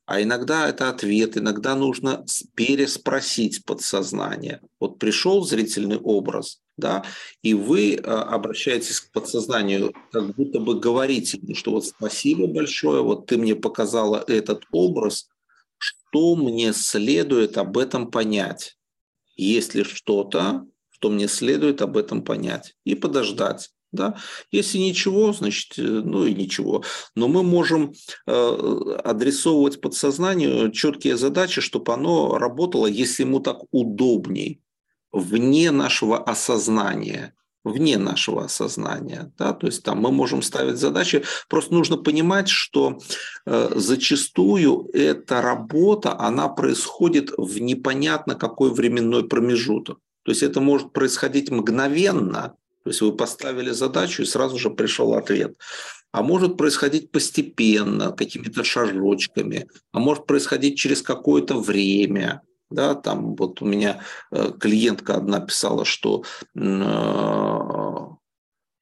[0.05, 2.25] А иногда это ответ, иногда нужно
[2.55, 4.61] переспросить подсознание.
[4.79, 7.05] Вот пришел зрительный образ, да,
[7.41, 13.27] и вы а, обращаетесь к подсознанию, как будто бы говорите, что вот спасибо большое, вот
[13.27, 15.29] ты мне показала этот образ,
[15.77, 18.77] что мне следует об этом понять?
[19.35, 22.75] Есть ли что-то, что мне следует об этом понять?
[22.83, 23.71] И подождать.
[23.93, 24.17] Да?
[24.51, 26.83] Если ничего, значит, э, ну и ничего.
[27.15, 27.93] Но мы можем
[28.27, 34.59] э, адресовывать подсознанию четкие задачи, чтобы оно работало, если ему так удобней
[35.11, 37.33] вне нашего осознания
[37.63, 39.31] вне нашего осознания.
[39.37, 39.53] Да?
[39.53, 41.23] То есть там мы можем ставить задачи.
[41.47, 42.99] Просто нужно понимать, что
[43.45, 49.99] э, зачастую эта работа, она происходит в непонятно какой временной промежуток.
[50.23, 55.13] То есть это может происходить мгновенно, то есть вы поставили задачу и сразу же пришел
[55.13, 55.55] ответ.
[56.11, 62.41] А может происходить постепенно, какими-то шажочками, а может происходить через какое-то время–
[62.73, 66.23] да, там вот у меня э, клиентка одна писала, что
[66.55, 67.99] э,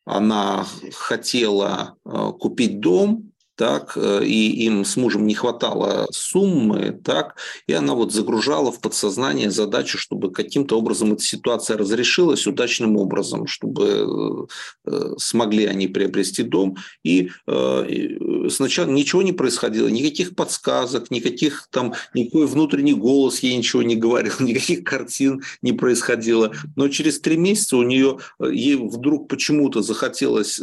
[0.05, 3.30] она хотела э, купить дом,
[3.61, 7.35] так, э, и им с мужем не хватало суммы, так,
[7.67, 13.45] и она вот загружала в подсознание задачу, чтобы каким-то образом эта ситуация разрешилась удачным образом,
[13.45, 14.47] чтобы
[14.87, 16.77] э, смогли они приобрести дом.
[17.03, 23.83] И э, сначала ничего не происходило, никаких подсказок, никаких там, никакой внутренний голос ей ничего
[23.83, 26.51] не говорил, никаких картин не происходило.
[26.75, 30.59] Но через три месяца у нее, ей вдруг почему-то захотелось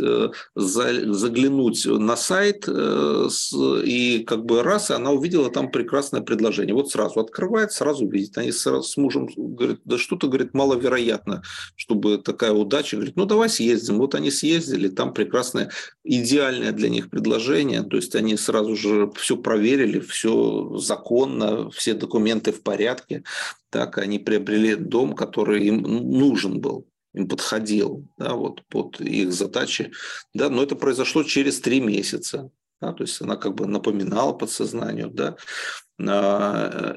[0.56, 2.66] заглянуть на сайт
[3.84, 6.74] и как бы раз, и она увидела там прекрасное предложение.
[6.74, 8.38] Вот сразу открывает, сразу видит.
[8.38, 11.42] Они с мужем говорят, да что-то, говорит, маловероятно,
[11.76, 12.96] чтобы такая удача.
[12.96, 13.98] Говорит, ну давай съездим.
[13.98, 15.70] Вот они съездили, там прекрасное,
[16.04, 17.82] идеальное для них предложение.
[17.82, 23.24] То есть они сразу же все проверили, все законно, все документы в порядке.
[23.70, 29.92] Так они приобрели дом, который им нужен был им подходил да, вот под их задачи.
[30.34, 32.50] Да, но это произошло через три месяца.
[32.80, 35.10] Да, то есть она как бы напоминала подсознанию.
[35.10, 35.36] Да.
[36.00, 36.96] А,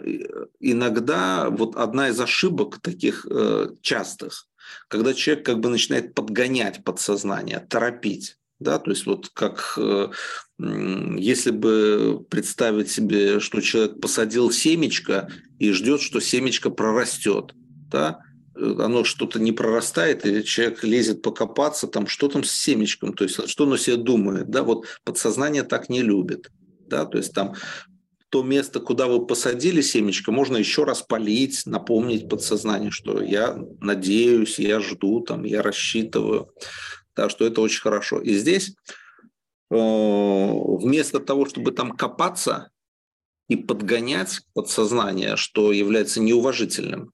[0.60, 4.48] иногда вот одна из ошибок таких э, частых,
[4.88, 8.38] когда человек как бы начинает подгонять подсознание, торопить.
[8.60, 10.12] Да, то есть вот как э,
[10.60, 17.56] если бы представить себе, что человек посадил семечко и ждет, что семечко прорастет,
[17.90, 18.20] да,
[18.56, 23.49] оно что-то не прорастает, и человек лезет покопаться, там, что там с семечком, то есть
[23.49, 26.52] что оно себе думает, да, вот подсознание так не любит,
[26.88, 27.56] да, то есть там
[28.30, 34.58] то место, куда вы посадили семечко, можно еще раз полить, напомнить подсознанию, что я надеюсь,
[34.58, 36.54] я жду, там, я рассчитываю,
[37.16, 38.22] да, что это очень хорошо.
[38.22, 38.74] И здесь
[39.70, 42.70] вместо того, чтобы там копаться
[43.47, 47.12] и подгонять подсознание, что является неуважительным,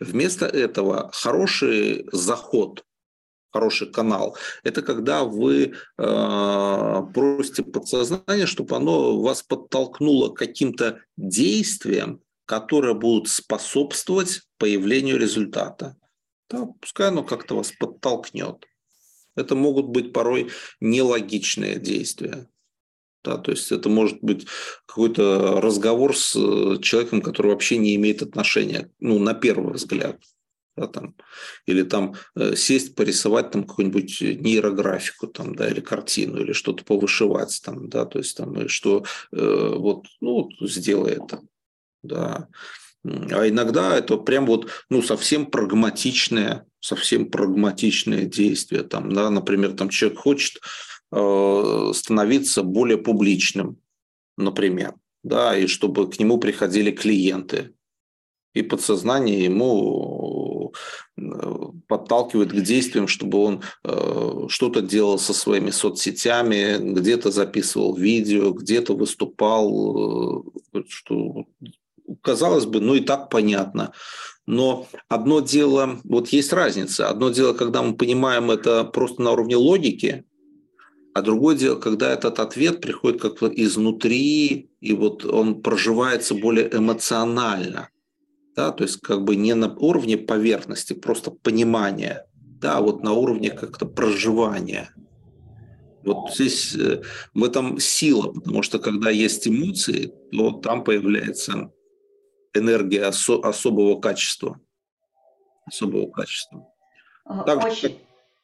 [0.00, 2.84] вместо этого хороший заход
[3.54, 12.94] хороший канал, это когда вы э, просите подсознание, чтобы оно вас подтолкнуло каким-то действиям, которые
[12.94, 15.96] будут способствовать появлению результата.
[16.50, 18.66] Да, пускай оно как-то вас подтолкнет.
[19.36, 20.50] Это могут быть порой
[20.80, 22.48] нелогичные действия.
[23.24, 24.46] Да, то есть это может быть
[24.86, 30.18] какой-то разговор с э, человеком, который вообще не имеет отношения, ну, на первый взгляд
[30.76, 31.14] да, там,
[31.66, 37.60] или там э, сесть, порисовать там какую-нибудь нейрографику там, да, или картину, или что-то повышивать
[37.64, 41.40] там, да, то есть там, что э, вот, ну, сделай это,
[42.02, 42.48] да.
[43.04, 49.90] А иногда это прям вот, ну, совсем прагматичное, совсем прагматичное действие, там, да, например, там
[49.90, 50.60] человек хочет э,
[51.94, 53.78] становиться более публичным,
[54.36, 57.74] например, да, и чтобы к нему приходили клиенты,
[58.54, 60.72] и подсознание ему
[61.16, 61.22] э,
[61.88, 68.94] подталкивает к действиям, чтобы он э, что-то делал со своими соцсетями, где-то записывал видео, где-то
[68.94, 71.46] выступал, э, что
[72.22, 73.92] казалось бы, ну и так понятно.
[74.46, 77.08] Но одно дело, вот есть разница.
[77.08, 80.24] Одно дело, когда мы понимаем это просто на уровне логики,
[81.14, 87.88] а другое дело, когда этот ответ приходит как-то изнутри, и вот он проживается более эмоционально
[88.54, 92.26] да, то есть как бы не на уровне поверхности, просто понимания,
[92.60, 94.90] да, а вот на уровне как-то проживания.
[96.02, 97.02] Вот здесь э,
[97.32, 101.72] в этом сила, потому что когда есть эмоции, то там появляется
[102.52, 104.60] энергия осо- особого качества.
[105.64, 106.68] Особого качества.
[107.46, 107.88] Так Очень...
[107.88, 107.94] же,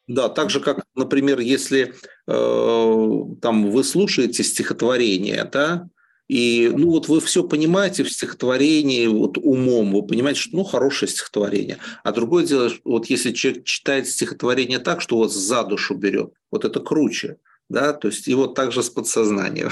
[0.07, 1.93] да, так же, как, например, если
[2.27, 5.87] э, там вы слушаете стихотворение, да,
[6.27, 11.11] и ну вот вы все понимаете в стихотворении вот умом, вы понимаете, что ну хорошее
[11.11, 11.77] стихотворение.
[12.03, 16.63] А другое дело, вот если человек читает стихотворение так, что вас за душу берет, вот
[16.63, 17.35] это круче,
[17.67, 19.71] да, то есть и вот так же с подсознанием.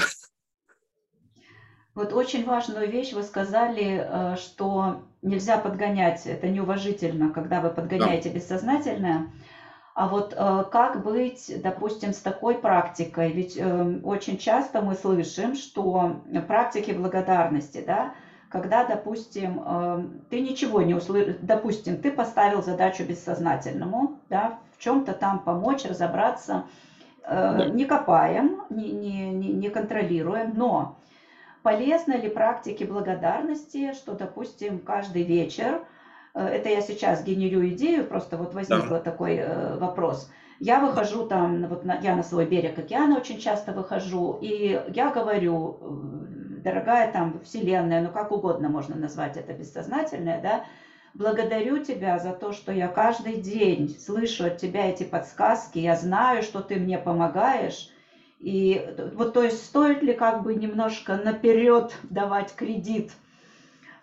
[1.94, 8.28] Вот очень важную вещь вы сказали, э, что нельзя подгонять, это неуважительно, когда вы подгоняете
[8.28, 8.36] да.
[8.36, 9.32] бессознательное.
[9.94, 13.32] А вот э, как быть, допустим, с такой практикой?
[13.32, 18.14] Ведь э, очень часто мы слышим, что практики благодарности, да,
[18.48, 25.12] когда, допустим, э, ты ничего не услышал, допустим, ты поставил задачу бессознательному, да, в чем-то
[25.12, 26.64] там помочь, разобраться,
[27.28, 27.66] да.
[27.66, 30.96] не копаем, не, не, не, контролируем, но
[31.62, 35.84] полезны ли практики благодарности, что, допустим, каждый вечер Э,
[36.34, 39.00] это я сейчас генерю идею, просто вот возник да.
[39.00, 40.30] такой э, вопрос.
[40.60, 45.10] Я выхожу там, вот на, я на свой берег океана очень часто выхожу, и я
[45.10, 50.64] говорю, э, дорогая там Вселенная, ну как угодно можно назвать это бессознательное, да,
[51.14, 56.42] благодарю тебя за то, что я каждый день слышу от тебя эти подсказки, я знаю,
[56.42, 57.90] что ты мне помогаешь,
[58.38, 63.29] и вот то есть стоит ли как бы немножко наперед давать кредит– Э,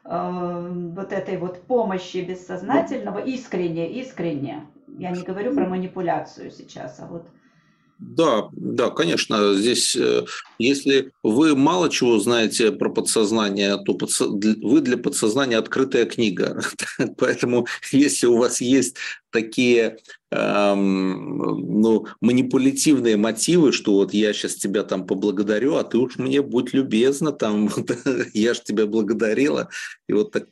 [0.10, 4.66] вот этой вот помощи бессознательного, искренне, искренне.
[4.88, 7.28] Я не говорю про манипуляцию сейчас, а вот
[8.00, 9.56] да, да, конечно.
[9.56, 10.26] Здесь, э,
[10.60, 13.98] если вы мало чего знаете про подсознание, то
[14.62, 16.62] вы для подсознания открытая книга.
[17.18, 18.98] Поэтому, если у вас есть
[19.32, 19.98] такие
[20.32, 26.41] эм, ну, манипулятивные мотивы, что вот я сейчас тебя там поблагодарю, а ты уж мне
[26.43, 27.70] будь любезна, там,
[28.34, 29.70] я же тебя благодарила.
[30.08, 30.45] И вот так,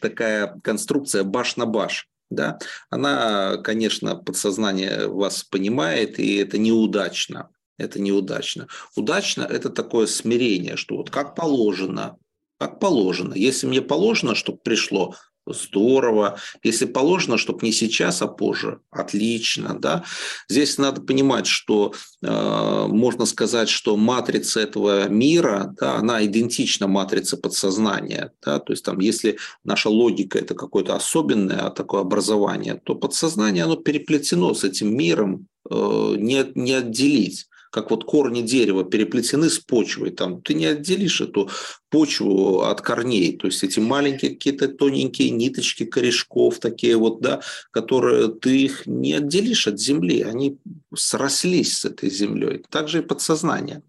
[0.00, 2.58] такая конструкция баш на баш да,
[2.90, 7.48] она, конечно, подсознание вас понимает, и это неудачно.
[7.78, 8.68] Это неудачно.
[8.96, 12.16] Удачно– это такое смирение, что вот как положено,
[12.58, 13.34] как положено.
[13.34, 15.16] Если мне положено, чтобы пришло,
[15.46, 16.38] здорово.
[16.62, 19.76] Если положено, чтобы не сейчас, а позже, отлично.
[19.78, 20.04] Да?
[20.48, 27.36] Здесь надо понимать, что э, можно сказать, что матрица этого мира, да, она идентична матрице
[27.36, 28.32] подсознания.
[28.44, 28.58] Да?
[28.58, 34.54] То есть там, если наша логика– это какое-то особенное такое образование, то подсознание оно переплетено
[34.54, 40.42] с этим миром, э, не, не отделить как вот корни дерева переплетены с почвой, там
[40.42, 41.48] ты не отделишь эту
[41.88, 48.28] почву от корней, то есть эти маленькие какие-то тоненькие ниточки корешков такие вот, да, которые
[48.28, 50.58] ты их не отделишь от земли, они
[50.94, 53.82] срослись с этой землей, также и подсознание.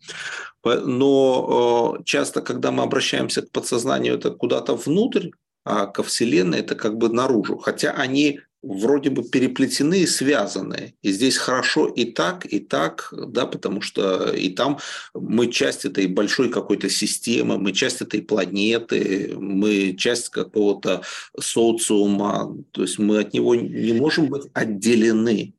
[0.64, 5.32] Но э, часто, когда мы обращаемся к подсознанию, это куда-то внутрь,
[5.66, 7.58] а ко Вселенной это как бы наружу.
[7.58, 10.96] Хотя они вроде бы переплетены и связаны.
[11.02, 14.80] И здесь хорошо и так, и так, да, потому что и там
[15.14, 21.04] мы часть этой большой какой-то системы, мы часть этой планеты, мы часть какого-то
[21.38, 25.54] социума, то есть мы от него не можем быть отделены.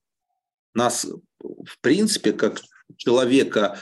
[0.74, 1.06] Нас,
[1.40, 2.62] в принципе, как
[2.96, 3.78] человека,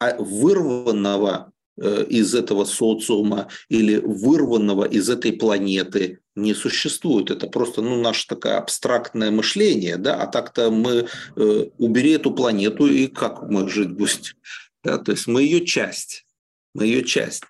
[0.00, 7.30] а, вырванного из этого социума или вырванного из этой планеты не существует.
[7.30, 9.96] Это просто ну, наше такое абстрактное мышление.
[9.96, 10.16] Да?
[10.16, 11.06] А так-то мы
[11.36, 14.12] э, убери эту планету, и как мы жить будем?
[14.84, 14.98] Да?
[14.98, 16.26] То есть мы ее часть
[16.74, 17.44] мы ее часть,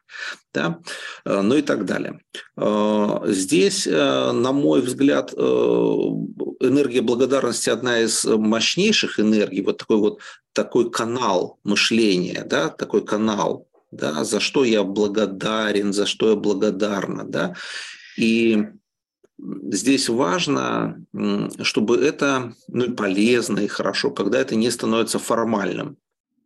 [0.52, 0.80] да,
[1.24, 2.20] э, ну и так далее.
[2.56, 10.18] Э, здесь, э, на мой взгляд, энергия благодарности одна из мощнейших энергий, вот такой вот
[10.52, 17.24] такой канал мышления, да, такой канал, да, за что я благодарен, за что я благодарна,
[17.24, 17.54] да,
[18.16, 18.64] и
[19.38, 21.04] здесь важно,
[21.62, 25.96] чтобы это ну, полезно и хорошо, когда это не становится формальным.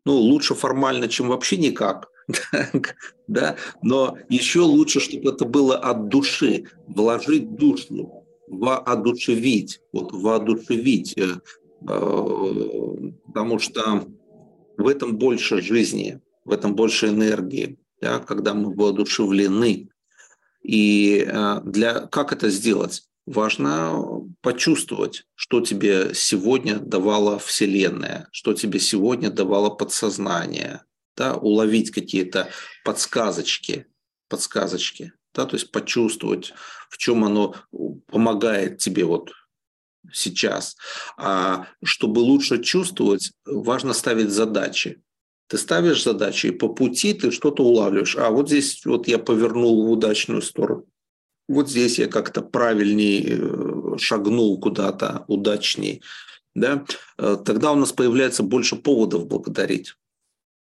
[0.04, 2.08] Ну, лучше формально, чем вообще никак,
[3.26, 11.34] да, но еще лучше, чтобы это было от души, вложить душу, воодушевить, вот воодушевить, э,
[11.88, 14.06] э, потому что
[14.76, 19.90] в этом больше жизни, в этом больше энергии, да, когда мы воодушевлены.
[20.62, 23.02] И э, для, как это сделать?
[23.26, 30.82] Важно почувствовать, что тебе сегодня давала Вселенная, что тебе сегодня давало подсознание,
[31.16, 32.48] да, уловить какие-то
[32.84, 33.86] подсказочки,
[34.28, 36.52] подсказочки, да, то есть почувствовать,
[36.88, 37.56] в чем оно
[38.06, 39.32] помогает тебе вот
[40.12, 40.76] сейчас.
[41.16, 45.02] А чтобы лучше чувствовать, важно ставить задачи.
[45.48, 48.16] Ты ставишь задачи, и по пути ты что-то улавливаешь.
[48.16, 50.84] А вот здесь вот я повернул в удачную сторону.
[51.48, 56.02] Вот здесь я как-то правильней э, шагнул куда-то, удачней.
[56.54, 56.84] Да?
[57.18, 59.94] Э, тогда у нас появляется больше поводов благодарить.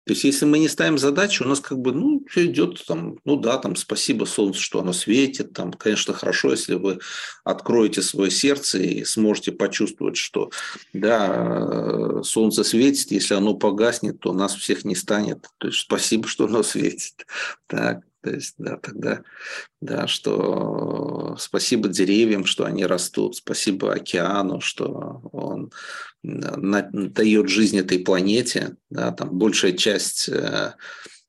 [0.04, 3.18] То есть, если мы не ставим задачи, у нас как бы, ну, все идет там,
[3.24, 6.98] ну да, там, спасибо солнцу, что оно светит, там, конечно, хорошо, если вы
[7.44, 10.50] откроете свое сердце и сможете почувствовать, что,
[10.92, 15.46] да, солнце светит, если оно погаснет, то нас всех не станет.
[15.58, 17.26] То есть, спасибо, что оно светит.
[17.66, 19.22] Так, то есть, да, тогда,
[19.80, 25.72] да, что спасибо деревьям, что они растут, спасибо океану, что он
[26.22, 28.76] дает жизнь этой планете.
[28.90, 30.74] Да, там большая часть э,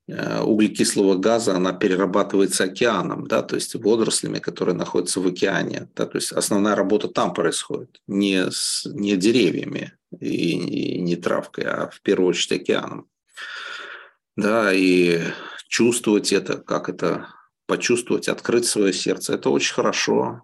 [0.08, 5.90] э, углекислого газа, она перерабатывается океаном, да, то есть водорослями, которые находятся в океане.
[5.96, 11.66] Да, то есть основная работа там происходит, не, с, не деревьями и, и не травкой,
[11.66, 13.08] а в первую очередь океаном.
[14.36, 15.22] Да, и
[15.74, 17.30] чувствовать это, как это
[17.66, 19.34] почувствовать, открыть свое сердце.
[19.34, 20.44] Это очень хорошо,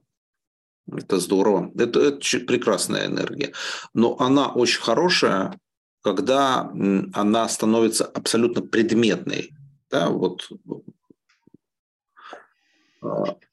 [0.92, 3.54] это здорово, это, это прекрасная энергия.
[3.94, 5.60] Но она очень хорошая,
[6.02, 6.72] когда
[7.14, 9.52] она становится абсолютно предметной.
[9.92, 10.50] Да, вот.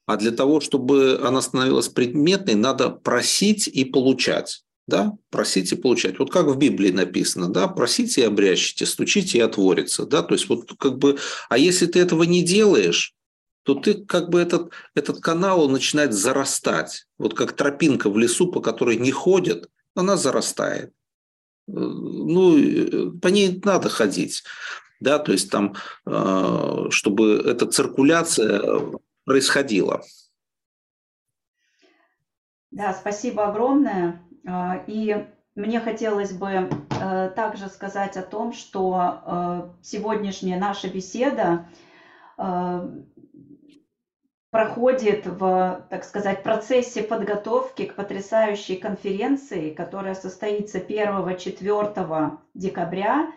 [0.06, 6.18] А для того, чтобы она становилась предметной, надо просить и получать да, просите получать.
[6.18, 10.48] Вот как в Библии написано, да, просите и обрящите, стучите и отворится, да, то есть
[10.48, 11.18] вот как бы,
[11.48, 13.14] а если ты этого не делаешь,
[13.64, 17.08] то ты как бы этот, этот канал он начинает зарастать.
[17.18, 20.92] Вот как тропинка в лесу, по которой не ходят, она зарастает.
[21.66, 24.44] Ну, по ней надо ходить,
[25.00, 25.74] да, то есть там,
[26.06, 30.04] э, чтобы эта циркуляция происходила.
[32.70, 34.22] Да, спасибо огромное.
[34.46, 36.68] А, и мне хотелось бы
[37.00, 41.66] э, также сказать о том, что э, сегодняшняя наша беседа
[42.38, 42.88] э,
[44.50, 53.32] проходит в, так сказать, процессе подготовки к потрясающей конференции, которая состоится 1-4 декабря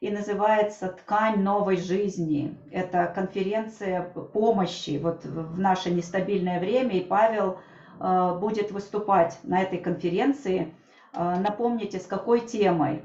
[0.00, 2.56] и называется «Ткань новой жизни».
[2.70, 7.58] Это конференция помощи вот в наше нестабильное время, и Павел–
[7.98, 10.74] будет выступать на этой конференции.
[11.12, 13.02] Э, напомните, с какой темой?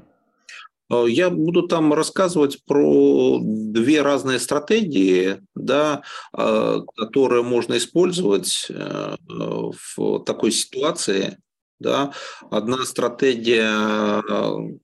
[0.90, 10.50] Э, я буду там рассказывать про две разные стратегии, да, которые можно использовать в такой
[10.50, 11.38] ситуации.
[11.78, 12.12] Да.
[12.50, 14.22] Одна стратегия,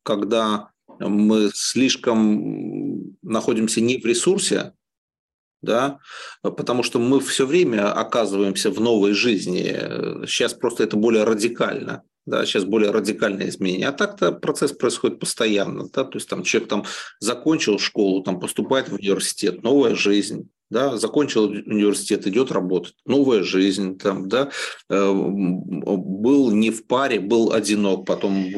[0.03, 4.73] когда мы слишком находимся не в ресурсе,
[5.67, 5.99] да,
[6.43, 10.27] потому что мы все время оказываемся в новой жизни.
[10.27, 12.03] Сейчас просто это более радикально.
[12.25, 13.89] Да, сейчас более радикальные изменения.
[13.89, 15.89] А так-то процесс происходит постоянно.
[15.93, 16.03] Да?
[16.03, 16.85] То есть там человек там
[17.21, 20.49] закончил школу, там поступает в университет, новая жизнь.
[20.71, 24.51] Да, закончил университет, идет работать, новая жизнь, там, да,
[24.89, 28.53] э, был не в паре, был одинок, потом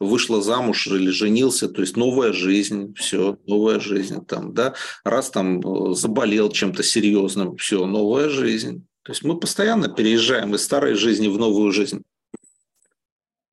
[0.00, 4.74] вышла замуж или женился, то есть новая жизнь, все, новая жизнь, там, да,
[5.04, 8.86] раз там э, заболел чем-то серьезным, все, новая жизнь.
[9.02, 12.04] То есть мы постоянно переезжаем из старой жизни в новую жизнь.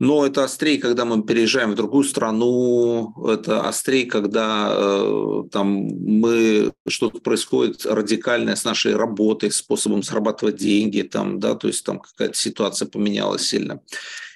[0.02, 6.74] Но это острее, когда мы переезжаем в другую страну, это острее, когда э, там мы
[6.88, 12.34] что-то происходит радикальное с нашей работой, способом зарабатывать деньги, там, да, то есть там какая-то
[12.34, 13.80] ситуация поменялась сильно.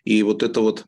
[0.03, 0.85] И вот эта вот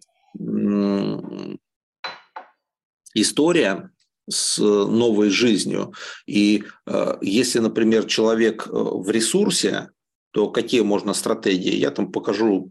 [3.16, 3.90] история
[4.30, 5.94] с новой жизнью.
[6.28, 9.90] И э, если, например, человек э, в ресурсе,
[10.30, 11.74] то какие можно стратегии?
[11.74, 12.68] Я там покажу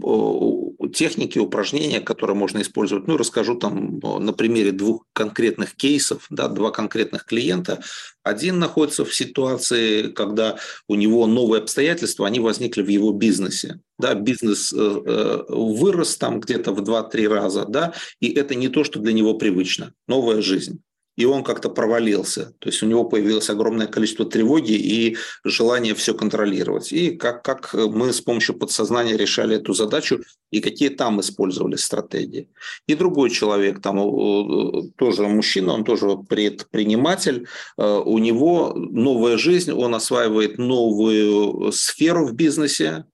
[0.91, 3.07] техники, упражнения, которые можно использовать.
[3.07, 7.83] Ну, расскажу там на примере двух конкретных кейсов, да, два конкретных клиента.
[8.23, 10.59] Один находится в ситуации, когда
[10.89, 13.81] у него новые обстоятельства, они возникли в его бизнесе.
[13.99, 18.85] Да, бизнес э, э, вырос там где-то в 2-3 раза, да, и это не то,
[18.85, 19.95] что для него привычно.
[20.07, 20.83] Новая жизнь
[21.17, 22.55] и он как-то провалился.
[22.59, 26.93] То есть у него появилось огромное количество тревоги и желание все контролировать.
[26.93, 32.49] И как, как мы с помощью подсознания решали эту задачу и какие там использовали стратегии.
[32.87, 33.97] И другой человек, там
[34.97, 37.47] тоже мужчина, он тоже предприниматель,
[37.79, 43.05] э, у него новая жизнь, он осваивает новую сферу в бизнесе,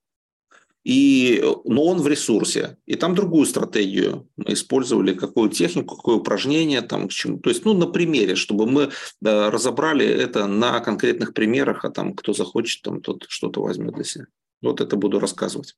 [0.83, 2.77] и, но он в ресурсе.
[2.85, 7.39] И там другую стратегию мы использовали, какую технику, какое упражнение, там, к чему.
[7.39, 12.13] То есть, ну, на примере, чтобы мы да, разобрали это на конкретных примерах, а там
[12.13, 14.25] кто захочет, там тот что-то возьмет для себя.
[14.61, 15.75] Вот это буду рассказывать.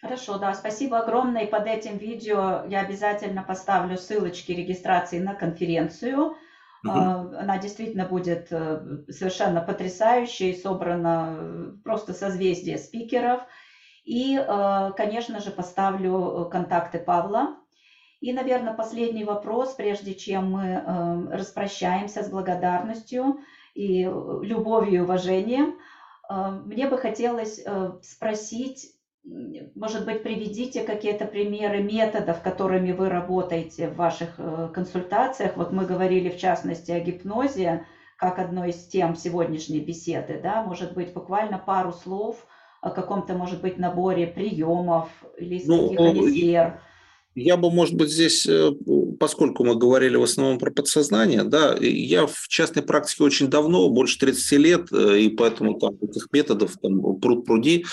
[0.00, 1.44] Хорошо, да, спасибо огромное.
[1.44, 6.36] И под этим видео я обязательно поставлю ссылочки регистрации на конференцию.
[6.84, 6.90] Угу.
[6.90, 13.42] Она действительно будет э, совершенно потрясающей, собрана э, просто созвездие спикеров–
[14.04, 17.56] и, э, конечно же, поставлю э, контакты Павла.
[18.20, 23.40] И, наверное, последний вопрос, прежде чем мы э, распрощаемся с благодарностью
[23.74, 25.78] и любовью и уважением.
[26.30, 27.62] Мне бы хотелось
[28.02, 28.94] спросить,
[29.74, 34.36] может быть, приведите какие-то примеры методов, которыми вы работаете в ваших
[34.72, 35.56] консультациях.
[35.56, 37.84] Вот мы говорили, в частности, о гипнозе,
[38.16, 40.40] как одной из тем сегодняшней беседы.
[40.40, 40.62] Да?
[40.62, 42.46] Может быть, буквально пару слов–
[42.84, 45.08] о каком-то, может быть, наборе приемов
[45.38, 46.80] или из ну, каких-то сфер?
[47.34, 48.72] Я бы, может быть, здесь, э,
[49.18, 54.18] поскольку мы говорили в основном про подсознание, да, я в частной практике очень давно, больше
[54.18, 57.86] 30 лет, э, и поэтому там этих методов там пруд пруди.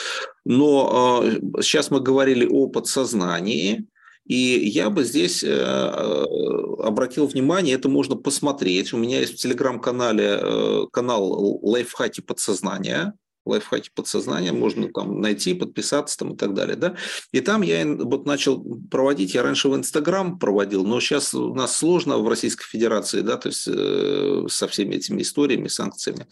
[0.43, 3.85] Но э, сейчас мы говорили о подсознании,
[4.25, 8.93] и я бы здесь обратил внимание, это можно посмотреть.
[8.93, 13.15] У меня есть в телеграм-канале канал «Лайфхаки подсознания»,
[13.45, 16.95] лайфхаки подсознания, можно там найти, подписаться там и так далее, да.
[17.31, 21.75] И там я вот начал проводить, я раньше в Инстаграм проводил, но сейчас у нас
[21.75, 26.27] сложно в Российской Федерации, да, то есть э, со всеми этими историями, санкциями,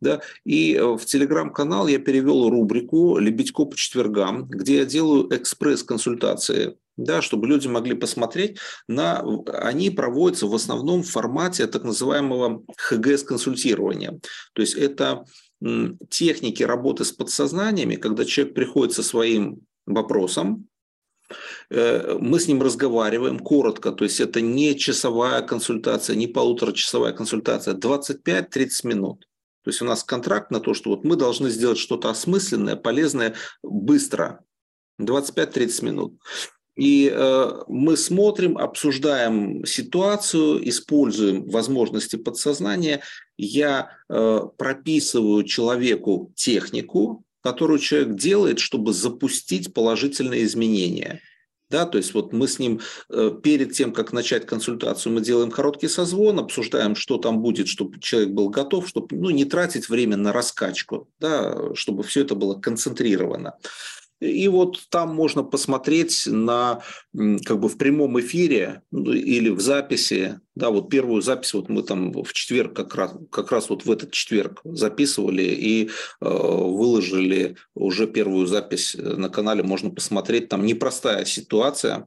[0.00, 0.20] да.
[0.44, 7.22] И э, в Телеграм-канал я перевел рубрику «Лебедько по четвергам», где я делаю экспресс-консультации да,
[7.22, 9.24] чтобы люди могли посмотреть на...
[9.46, 14.20] Они проводятся в основном в формате так называемого ХГС-консультирования.
[14.52, 15.24] То есть это
[16.08, 20.68] техники работы с подсознаниями, когда человек приходит со своим вопросом,
[21.70, 27.74] э, мы с ним разговариваем коротко, то есть это не часовая консультация, не полуторачасовая консультация,
[27.74, 29.28] 25-30 минут.
[29.64, 33.34] То есть у нас контракт на то, что вот мы должны сделать что-то осмысленное, полезное
[33.62, 34.44] быстро,
[35.00, 36.18] 25-30 минут.
[36.74, 43.02] И э, мы смотрим, обсуждаем ситуацию, используем возможности подсознания.
[43.36, 51.20] Я э, прописываю человеку технику, которую человек делает, чтобы запустить положительные изменения.
[51.72, 55.50] Да, то есть вот мы с ним э, перед тем, как начать консультацию, мы делаем
[55.50, 60.18] короткий созвон, обсуждаем, что там будет, чтобы человек был готов, чтобы ну, не тратить время
[60.18, 63.54] на раскачку, да, чтобы все это было концентрировано.
[64.22, 66.80] И вот там можно посмотреть на,
[67.12, 71.82] как бы в прямом эфире ну, или в записи, да, вот первую запись вот мы
[71.82, 75.88] там в четверг как раз, как раз вот в этот четверг записывали и э,
[76.20, 82.06] выложили уже первую запись на канале, можно посмотреть, там непростая ситуация,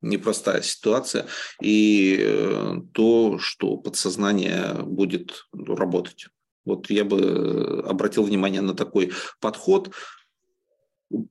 [0.00, 1.26] непростая ситуация,
[1.62, 6.26] и э, то, что подсознание будет работать.
[6.64, 9.92] Вот я бы обратил внимание на такой подход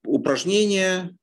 [0.06, 1.16] упражнение,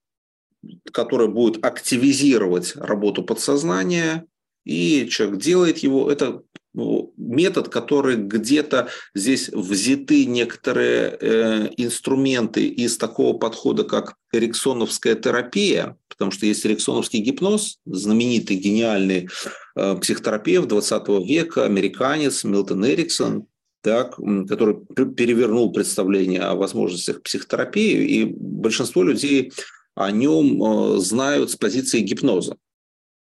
[0.93, 4.27] которое будет активизировать работу подсознания,
[4.65, 6.11] и человек делает его.
[6.11, 6.43] Это
[6.73, 16.31] метод, который где-то здесь взяты некоторые э, инструменты из такого подхода, как эриксоновская терапия, потому
[16.31, 19.29] что есть эриксоновский гипноз, знаменитый, гениальный
[19.75, 23.47] э, психотерапевт 20 века, американец Милтон Эриксон,
[23.83, 24.16] так,
[24.49, 24.76] который
[25.14, 29.53] перевернул представление о возможностях психотерапии, и большинство людей
[29.95, 32.57] о нем э, знают с позиции гипноза.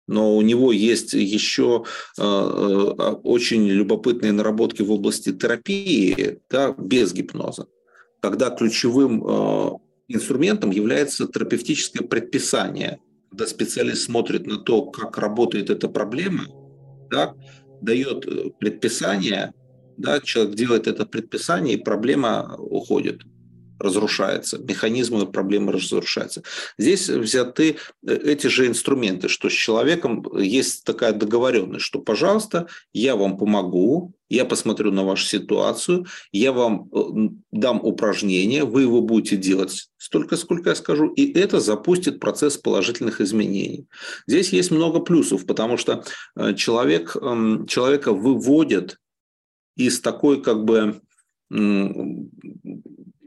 [0.07, 1.85] Но у него есть еще
[2.17, 2.25] э, э,
[3.23, 7.67] очень любопытные наработки в области терапии да, без гипноза,
[8.21, 12.99] когда ключевым инструментом является терапевтическое предписание,
[13.29, 16.45] когда специалист смотрит на то, как работает эта проблема,
[17.09, 17.33] да,
[17.81, 19.53] дает предписание,
[19.97, 23.21] да, человек делает это предписание, и проблема уходит
[23.83, 26.41] разрушается, механизмы проблемы разрушаются.
[26.77, 27.77] Здесь взяты
[28.07, 34.13] э, эти же инструменты, что с человеком есть такая договоренность, что, пожалуйста, я вам помогу,
[34.29, 40.37] я посмотрю на вашу ситуацию, я вам э, дам упражнение, вы его будете делать столько,
[40.37, 43.87] сколько я скажу, и это запустит процесс положительных изменений.
[44.27, 46.03] Здесь есть много плюсов, потому что
[46.35, 48.97] э, человек, эм, человека выводят
[49.75, 51.01] из такой как бы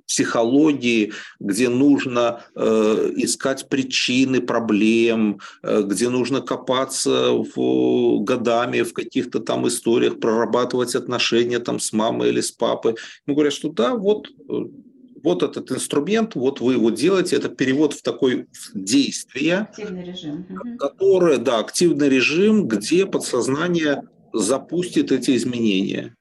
[0.06, 9.40] психологии, где нужно э, искать причины проблем, э, где нужно копаться в, годами в каких-то
[9.40, 12.94] там историях, прорабатывать отношения там с мамой или с папой.
[13.26, 14.52] Мы говорят, что да, вот э,
[15.22, 19.68] вот этот инструмент, вот вы его делаете, это перевод в такой действие.
[19.70, 20.46] Активный режим.
[20.78, 26.14] Которое, да, активный режим, где подсознание запустит эти изменения.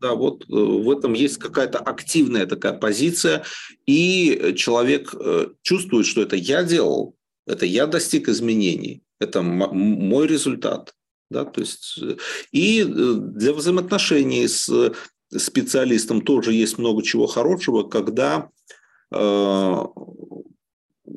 [0.00, 3.44] Да, вот э, в этом есть какая-то активная такая позиция,
[3.86, 7.16] и человек э, чувствует, что это я делал,
[7.46, 10.92] это я достиг изменений, это мой результат.
[11.30, 12.16] Да, то есть, э,
[12.52, 14.92] и для взаимоотношений с
[15.36, 18.48] специалистом тоже есть много чего хорошего, когда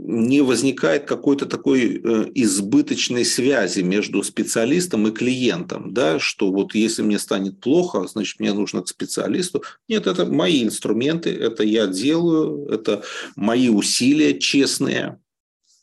[0.01, 7.01] не возникает какой-то такой э, избыточной связи между специалистом и клиентом, да, что вот если
[7.01, 9.61] мне станет плохо, значит, мне нужно к специалисту.
[9.89, 13.03] Нет, это мои инструменты, это я делаю, это
[13.35, 15.19] мои усилия честные,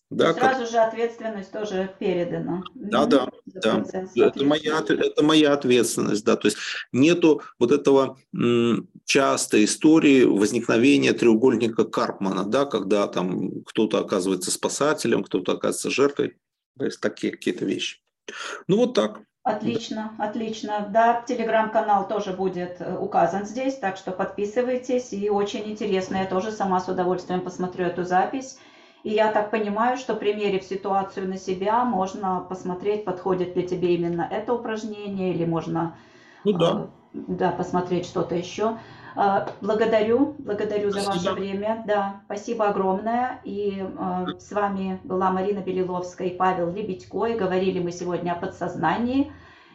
[0.09, 0.71] да, Сразу как...
[0.71, 2.63] же ответственность тоже передана.
[2.75, 3.85] Да, да, да.
[4.15, 6.37] Это моя, это моя ответственность, да.
[6.37, 6.59] То есть
[6.93, 15.23] нету вот этого м, частой истории возникновения треугольника Карпмана, да, когда там кто-то оказывается спасателем,
[15.23, 16.37] кто-то оказывается жертвой.
[16.79, 18.01] То есть такие какие-то вещи.
[18.67, 19.21] Ну вот так.
[19.45, 20.89] Отлично, отлично.
[20.93, 25.13] Да, телеграм-канал тоже будет э, указан здесь, так что подписывайтесь.
[25.13, 28.59] И очень интересно, я тоже сама с удовольствием посмотрю эту запись.
[29.05, 34.29] И я так понимаю, что примерив ситуацию на себя, можно посмотреть, подходит ли тебе именно
[34.29, 35.97] это упражнение, или можно
[36.43, 36.91] ну, да.
[37.29, 38.79] Да, посмотреть что-то еще.
[39.17, 41.13] Э, благодарю, благодарю спасибо.
[41.13, 41.85] за ваше время.
[41.87, 43.41] Да, спасибо огромное.
[43.45, 47.27] И э, с вами была Марина Белиловская и Павел Лебедько.
[47.27, 49.33] И говорили мы сегодня о подсознании.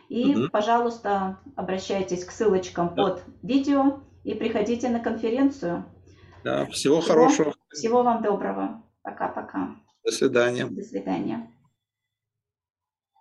[0.09, 0.49] И, угу.
[0.51, 3.03] пожалуйста, обращайтесь к ссылочкам да.
[3.03, 5.85] под видео и приходите на конференцию.
[6.43, 7.53] Да, всего, всего хорошего.
[7.69, 8.83] Всего вам доброго.
[9.03, 9.75] Пока-пока.
[10.03, 10.65] До свидания.
[10.65, 11.49] До свидания.